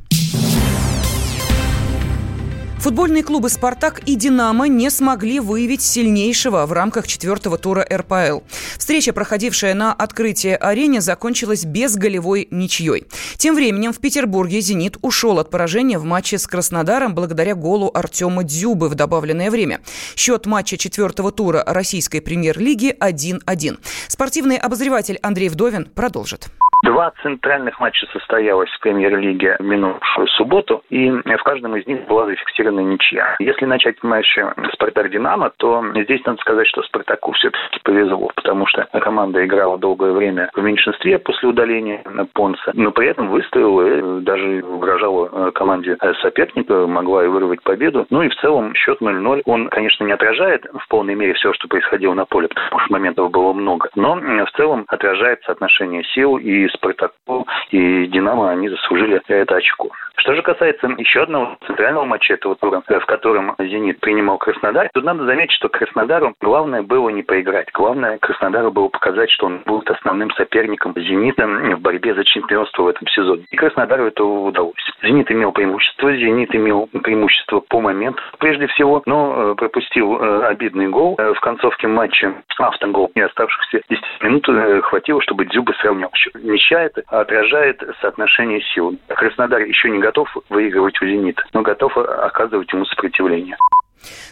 Футбольные 2.82 3.22
клубы 3.22 3.48
«Спартак» 3.48 4.00
и 4.06 4.16
«Динамо» 4.16 4.66
не 4.66 4.90
смогли 4.90 5.38
выявить 5.38 5.82
сильнейшего 5.82 6.66
в 6.66 6.72
рамках 6.72 7.06
четвертого 7.06 7.56
тура 7.56 7.86
РПЛ. 7.88 8.40
Встреча, 8.76 9.12
проходившая 9.12 9.74
на 9.74 9.92
открытии 9.92 10.50
арене, 10.50 11.00
закончилась 11.00 11.64
без 11.64 11.94
голевой 11.94 12.48
ничьей. 12.50 13.06
Тем 13.36 13.54
временем 13.54 13.92
в 13.92 13.98
Петербурге 13.98 14.60
«Зенит» 14.60 14.96
ушел 15.00 15.38
от 15.38 15.48
поражения 15.48 15.96
в 15.96 16.02
матче 16.02 16.38
с 16.38 16.46
Краснодаром 16.48 17.14
благодаря 17.14 17.54
голу 17.54 17.88
Артема 17.94 18.42
Дзюбы 18.42 18.88
в 18.88 18.96
добавленное 18.96 19.52
время. 19.52 19.80
Счет 20.16 20.46
матча 20.46 20.76
четвертого 20.76 21.30
тура 21.30 21.62
российской 21.64 22.18
премьер-лиги 22.18 22.96
1-1. 22.98 23.78
Спортивный 24.08 24.56
обозреватель 24.56 25.20
Андрей 25.22 25.50
Вдовин 25.50 25.84
продолжит. 25.84 26.50
Два 26.82 27.12
центральных 27.22 27.78
матча 27.78 28.06
состоялось 28.12 28.68
в 28.70 28.80
премьер-лиге 28.80 29.56
минувшую 29.60 30.26
субботу, 30.28 30.82
и 30.90 31.10
в 31.10 31.42
каждом 31.44 31.76
из 31.76 31.86
них 31.86 32.06
была 32.08 32.26
зафиксирована 32.26 32.80
ничья. 32.80 33.36
Если 33.38 33.66
начать 33.66 34.02
матч 34.02 34.36
«Спартак-Динамо», 34.72 35.52
то 35.58 35.84
здесь 35.94 36.24
надо 36.26 36.40
сказать, 36.40 36.66
что 36.66 36.82
«Спартаку» 36.82 37.32
все-таки 37.32 37.78
повезло, 37.84 38.30
потому 38.34 38.66
что 38.66 38.88
команда 39.00 39.44
играла 39.44 39.78
долгое 39.78 40.12
время 40.12 40.50
в 40.54 40.62
меньшинстве 40.62 41.20
после 41.20 41.50
удаления 41.50 42.02
Понса, 42.34 42.72
но 42.74 42.90
при 42.90 43.06
этом 43.08 43.28
выстояла 43.28 44.18
и 44.18 44.20
даже 44.22 44.64
угрожала 44.64 45.52
команде 45.52 45.96
соперника, 46.20 46.88
могла 46.88 47.24
и 47.24 47.28
вырвать 47.28 47.62
победу. 47.62 48.06
Ну 48.10 48.22
и 48.22 48.28
в 48.28 48.34
целом 48.36 48.74
счет 48.74 49.00
0-0, 49.00 49.42
он, 49.44 49.68
конечно, 49.68 50.02
не 50.02 50.12
отражает 50.12 50.66
в 50.72 50.88
полной 50.88 51.14
мере 51.14 51.34
все, 51.34 51.52
что 51.52 51.68
происходило 51.68 52.14
на 52.14 52.24
поле, 52.24 52.48
потому 52.48 52.80
что 52.80 52.92
моментов 52.92 53.30
было 53.30 53.52
много, 53.52 53.88
но 53.94 54.16
в 54.16 54.50
целом 54.56 54.84
отражает 54.88 55.42
соотношение 55.44 56.02
сил 56.12 56.38
и 56.38 56.71
Спартаку, 56.72 57.46
и 57.70 58.06
Динамо, 58.06 58.50
они 58.50 58.68
заслужили 58.68 59.20
это 59.28 59.56
очко. 59.56 59.90
Что 60.16 60.34
же 60.34 60.42
касается 60.42 60.86
еще 60.98 61.22
одного 61.22 61.56
центрального 61.66 62.04
матча 62.04 62.34
этого 62.34 62.54
тура, 62.54 62.82
в 62.86 63.06
котором 63.06 63.56
«Зенит» 63.58 63.98
принимал 64.00 64.38
Краснодар, 64.38 64.88
тут 64.94 65.04
надо 65.04 65.24
заметить, 65.24 65.52
что 65.52 65.68
Краснодару 65.68 66.34
главное 66.40 66.82
было 66.82 67.08
не 67.08 67.22
поиграть. 67.22 67.68
Главное 67.72 68.18
Краснодару 68.18 68.70
было 68.70 68.88
показать, 68.88 69.30
что 69.30 69.46
он 69.46 69.62
будет 69.66 69.90
основным 69.90 70.30
соперником 70.32 70.94
«Зенита» 70.96 71.46
в 71.46 71.80
борьбе 71.80 72.14
за 72.14 72.24
чемпионство 72.24 72.84
в 72.84 72.88
этом 72.88 73.08
сезоне. 73.08 73.46
И 73.50 73.56
Краснодару 73.56 74.06
это 74.06 74.22
удалось. 74.22 74.74
«Зенит» 75.02 75.30
имел 75.32 75.50
преимущество, 75.50 76.14
«Зенит» 76.14 76.54
имел 76.54 76.88
преимущество 77.02 77.60
по 77.60 77.80
моменту 77.80 78.22
прежде 78.38 78.66
всего, 78.68 79.02
но 79.06 79.52
э, 79.52 79.54
пропустил 79.54 80.16
э, 80.20 80.46
обидный 80.46 80.88
гол 80.88 81.16
э, 81.18 81.32
в 81.34 81.40
концовке 81.40 81.88
матча. 81.88 82.34
Автогол 82.58 83.10
не 83.14 83.22
оставшихся 83.22 83.80
10 83.88 84.04
минут 84.22 84.46
хватило, 84.84 85.20
чтобы 85.22 85.46
Дзюба 85.46 85.72
сравнял 85.80 86.10
счет. 86.14 86.34
Это 86.70 87.02
отражает 87.06 87.82
соотношение 88.00 88.60
сил. 88.74 88.96
Краснодар 89.08 89.60
еще 89.60 89.90
не 89.90 89.98
готов 89.98 90.28
выигрывать 90.48 91.00
у 91.02 91.06
«Зенита», 91.06 91.42
но 91.52 91.62
готов 91.62 91.96
оказывать 91.96 92.72
ему 92.72 92.84
сопротивление. 92.86 93.56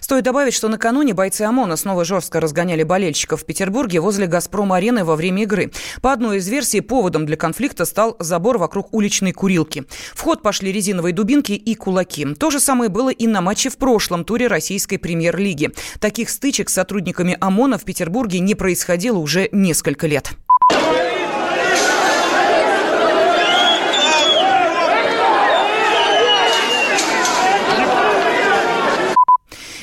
Стоит 0.01 0.25
добавить, 0.25 0.55
что 0.55 0.69
накануне 0.69 1.15
бойцы 1.15 1.43
ОМОНа 1.43 1.77
снова 1.77 2.05
жестко 2.05 2.41
разгоняли 2.41 2.83
болельщиков 2.83 3.43
в 3.43 3.47
Петербурге 3.47 4.01
возле 4.01 4.27
«Газпром-арены» 4.27 5.05
во 5.05 5.17
время 5.17 5.43
игры. 5.43 5.71
По 6.03 6.13
одной 6.13 6.39
из 6.39 6.49
версий, 6.49 6.81
поводом 6.81 7.27
для 7.27 7.37
конфликта 7.37 7.85
стал 7.85 8.17
забор 8.19 8.59
вокруг 8.59 8.93
уличной 8.93 9.33
курилки. 9.33 9.85
В 10.15 10.23
ход 10.23 10.43
пошли 10.43 10.73
резиновые 10.73 11.15
дубинки 11.15 11.53
и 11.53 11.75
кулаки. 11.75 12.27
То 12.35 12.51
же 12.51 12.59
самое 12.59 12.91
было 12.91 13.11
и 13.11 13.27
на 13.27 13.41
матче 13.41 13.71
в 13.71 13.79
прошлом 13.79 14.25
туре 14.25 14.49
российской 14.49 14.97
премьер-лиги. 14.97 15.71
Таких 16.01 16.31
стычек 16.31 16.69
с 16.69 16.75
сотрудниками 16.75 17.37
ОМОНа 17.41 17.79
в 17.79 17.85
Петербурге 17.85 18.41
не 18.41 18.55
происходило 18.55 19.19
уже 19.19 19.49
несколько 19.53 20.07
лет. 20.07 20.33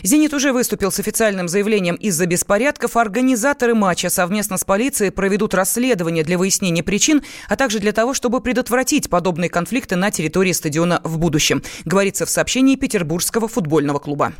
«Зенит» 0.07 0.33
уже 0.33 0.53
выступил 0.53 0.89
с 0.89 1.01
официальным 1.01 1.49
заявлением 1.49 1.95
из-за 1.95 2.27
беспорядков. 2.27 2.95
Организаторы 2.95 3.75
матча 3.75 4.09
совместно 4.09 4.57
с 4.57 4.63
полицией 4.63 5.11
проведут 5.11 5.53
расследование 5.53 6.23
для 6.23 6.37
выяснения 6.37 6.81
причин, 6.81 7.23
а 7.49 7.57
также 7.57 7.79
для 7.79 7.91
того, 7.91 8.13
чтобы 8.13 8.39
предотвратить 8.39 9.09
подобные 9.09 9.49
конфликты 9.49 9.97
на 9.97 10.09
территории 10.09 10.53
стадиона 10.53 11.01
в 11.03 11.17
будущем, 11.17 11.61
говорится 11.83 12.25
в 12.25 12.29
сообщении 12.29 12.77
Петербургского 12.77 13.49
футбольного 13.49 13.99
клуба. 13.99 14.31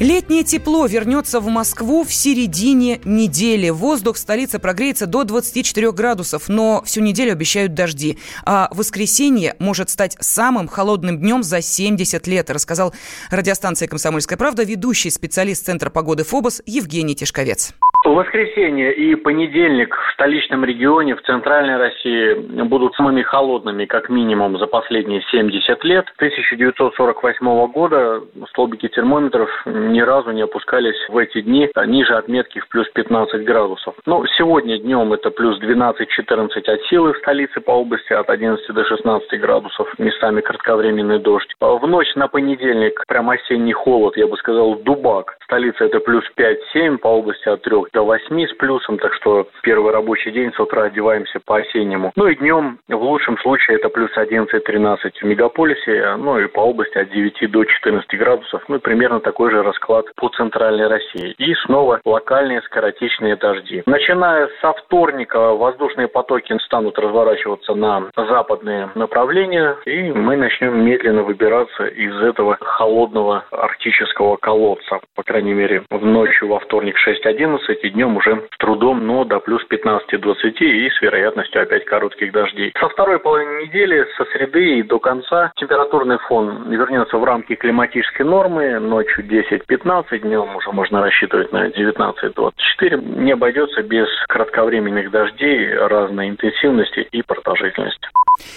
Летнее 0.00 0.42
тепло 0.42 0.86
вернется 0.86 1.38
в 1.38 1.46
Москву 1.46 2.02
в 2.02 2.12
середине 2.12 3.00
недели. 3.04 3.70
Воздух 3.70 4.16
в 4.16 4.18
столице 4.18 4.58
прогреется 4.58 5.06
до 5.06 5.22
24 5.22 5.92
градусов, 5.92 6.48
но 6.48 6.82
всю 6.84 7.00
неделю 7.00 7.30
обещают 7.30 7.74
дожди. 7.74 8.18
А 8.44 8.68
воскресенье 8.72 9.54
может 9.60 9.90
стать 9.90 10.16
самым 10.18 10.66
холодным 10.66 11.20
днем 11.20 11.44
за 11.44 11.62
70 11.62 12.26
лет, 12.26 12.50
рассказал 12.50 12.92
радиостанция 13.30 13.86
«Комсомольская 13.86 14.36
правда» 14.36 14.64
ведущий 14.64 15.10
специалист 15.10 15.64
Центра 15.64 15.90
погоды 15.90 16.24
ФОБОС 16.24 16.62
Евгений 16.66 17.14
Тишковец. 17.14 17.72
Воскресенье 18.04 18.94
и 18.94 19.14
понедельник 19.14 19.96
в 19.96 20.12
столичном 20.12 20.64
регионе, 20.64 21.16
в 21.16 21.22
центральной 21.22 21.78
России 21.78 22.34
будут 22.64 22.94
самыми 22.96 23.22
холодными, 23.22 23.86
как 23.86 24.10
минимум, 24.10 24.58
за 24.58 24.66
последние 24.66 25.22
70 25.30 25.82
лет. 25.84 26.06
1948 26.16 27.66
года 27.72 28.20
столбики 28.50 28.88
термометров 28.88 29.48
ни 29.64 30.00
разу 30.00 30.32
не 30.32 30.42
опускались 30.42 30.96
в 31.08 31.16
эти 31.16 31.40
дни 31.40 31.70
ниже 31.86 32.14
отметки 32.14 32.58
в 32.58 32.68
плюс 32.68 32.88
15 32.90 33.44
градусов. 33.44 33.94
Но 34.04 34.24
сегодня 34.36 34.78
днем 34.78 35.12
это 35.14 35.30
плюс 35.30 35.58
12-14 35.62 36.48
от 36.66 36.82
силы 36.90 37.14
в 37.14 37.18
столице 37.18 37.60
по 37.60 37.70
области 37.70 38.12
от 38.12 38.28
11 38.28 38.66
до 38.74 38.84
16 38.84 39.40
градусов, 39.40 39.88
местами 39.98 40.42
кратковременный 40.42 41.20
дождь. 41.20 41.52
В 41.60 41.86
ночь 41.86 42.14
на 42.16 42.28
понедельник 42.28 43.02
прям 43.08 43.30
осенний 43.30 43.72
холод, 43.72 44.16
я 44.16 44.26
бы 44.26 44.36
сказал, 44.36 44.76
дубак. 44.76 45.36
Столица 45.44 45.84
это 45.84 46.00
плюс 46.00 46.24
5-7, 46.36 46.98
по 46.98 47.08
области 47.08 47.48
от 47.48 47.62
3 47.62 47.74
до 47.94 48.04
8 48.04 48.46
с 48.48 48.52
плюсом, 48.54 48.98
так 48.98 49.14
что 49.14 49.48
первый 49.62 49.92
рабочий 49.92 50.32
день 50.32 50.52
с 50.52 50.60
утра 50.60 50.82
одеваемся 50.84 51.40
по-осеннему. 51.46 52.12
Ну 52.16 52.26
и 52.26 52.34
днем 52.34 52.78
в 52.88 53.02
лучшем 53.02 53.38
случае 53.38 53.78
это 53.78 53.88
плюс 53.88 54.10
11-13 54.16 54.96
в 55.20 55.22
мегаполисе, 55.22 56.16
ну 56.18 56.38
и 56.38 56.48
по 56.48 56.60
области 56.60 56.98
от 56.98 57.10
9 57.10 57.50
до 57.50 57.64
14 57.64 58.18
градусов, 58.18 58.62
ну 58.68 58.76
и 58.76 58.80
примерно 58.80 59.20
такой 59.20 59.50
же 59.50 59.62
расклад 59.62 60.06
по 60.16 60.28
центральной 60.30 60.88
России. 60.88 61.34
И 61.38 61.54
снова 61.66 62.00
локальные 62.04 62.62
скоротечные 62.62 63.36
дожди. 63.36 63.82
Начиная 63.86 64.48
со 64.60 64.72
вторника 64.72 65.54
воздушные 65.54 66.08
потоки 66.08 66.56
станут 66.64 66.98
разворачиваться 66.98 67.74
на 67.74 68.10
западные 68.16 68.90
направления, 68.94 69.76
и 69.84 70.12
мы 70.12 70.36
начнем 70.36 70.84
медленно 70.84 71.22
выбираться 71.22 71.86
из 71.86 72.20
этого 72.20 72.56
холодного 72.60 73.44
арктического 73.50 74.36
колодца. 74.36 75.00
По 75.14 75.22
крайней 75.22 75.54
мере, 75.54 75.84
в 75.90 76.04
ночью 76.04 76.48
во 76.48 76.58
вторник 76.58 76.96
6-11 77.06 77.83
и 77.84 77.90
днем 77.90 78.16
уже 78.16 78.48
с 78.54 78.58
трудом, 78.58 79.06
но 79.06 79.24
до 79.24 79.40
плюс 79.40 79.62
15-20 79.70 80.52
и 80.60 80.90
с 80.90 81.02
вероятностью 81.02 81.62
опять 81.62 81.84
коротких 81.84 82.32
дождей. 82.32 82.72
Со 82.78 82.88
второй 82.88 83.18
половины 83.18 83.66
недели, 83.66 84.06
со 84.16 84.24
среды 84.26 84.78
и 84.78 84.82
до 84.82 84.98
конца 84.98 85.52
температурный 85.56 86.18
фон 86.18 86.70
вернется 86.70 87.18
в 87.18 87.24
рамки 87.24 87.54
климатической 87.54 88.24
нормы. 88.24 88.78
Ночью 88.80 89.24
10-15, 89.24 90.18
днем 90.18 90.56
уже 90.56 90.72
можно 90.72 91.02
рассчитывать 91.02 91.52
на 91.52 91.68
19-24. 91.68 93.18
Не 93.20 93.32
обойдется 93.32 93.82
без 93.82 94.08
кратковременных 94.28 95.10
дождей 95.10 95.74
разной 95.74 96.30
интенсивности 96.30 97.00
и 97.12 97.22
продолжительности. 97.22 98.08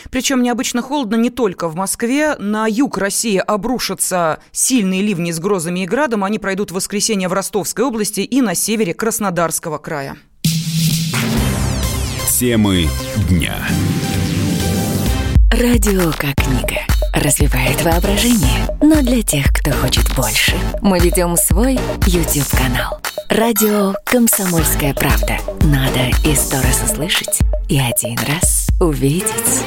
Причем 0.10 0.42
необычно 0.42 0.82
холодно 0.82 1.16
не 1.16 1.30
только 1.30 1.68
в 1.68 1.76
Москве. 1.76 2.36
На 2.38 2.68
юг 2.68 2.98
России 2.98 3.38
обрушатся 3.38 4.40
сильные 4.52 5.02
ливни 5.02 5.32
с 5.32 5.40
грозами 5.40 5.82
и 5.82 5.86
градом. 5.86 6.24
Они 6.24 6.40
пройдут 6.40 6.72
в 6.72 6.76
воскресенье 6.76 7.28
в 7.28 7.34
Ростовской 7.34 7.86
области 7.86 8.22
и 8.22 8.42
на 8.42 8.56
севере 8.56 8.94
Краснодарского 8.94 9.78
края. 9.78 10.18
Темы 12.40 12.88
дня. 13.30 13.56
Радио 15.52 16.12
как 16.12 16.36
книга. 16.36 16.82
Развивает 17.14 17.82
воображение. 17.84 18.68
Но 18.82 19.02
для 19.02 19.24
тех, 19.24 19.48
кто 19.52 19.72
хочет 19.72 20.04
больше. 20.16 20.54
Мы 20.82 21.00
ведем 21.00 21.36
свой 21.36 21.80
YouTube-канал. 22.06 23.00
Радио 23.30 23.96
«Комсомольская 24.06 24.94
правда». 24.94 25.38
Надо 25.62 26.12
и 26.24 26.36
сто 26.36 26.58
раз 26.62 26.84
услышать, 26.84 27.40
и 27.68 27.80
один 27.80 28.18
раз 28.28 28.67
увидеть. 28.80 29.66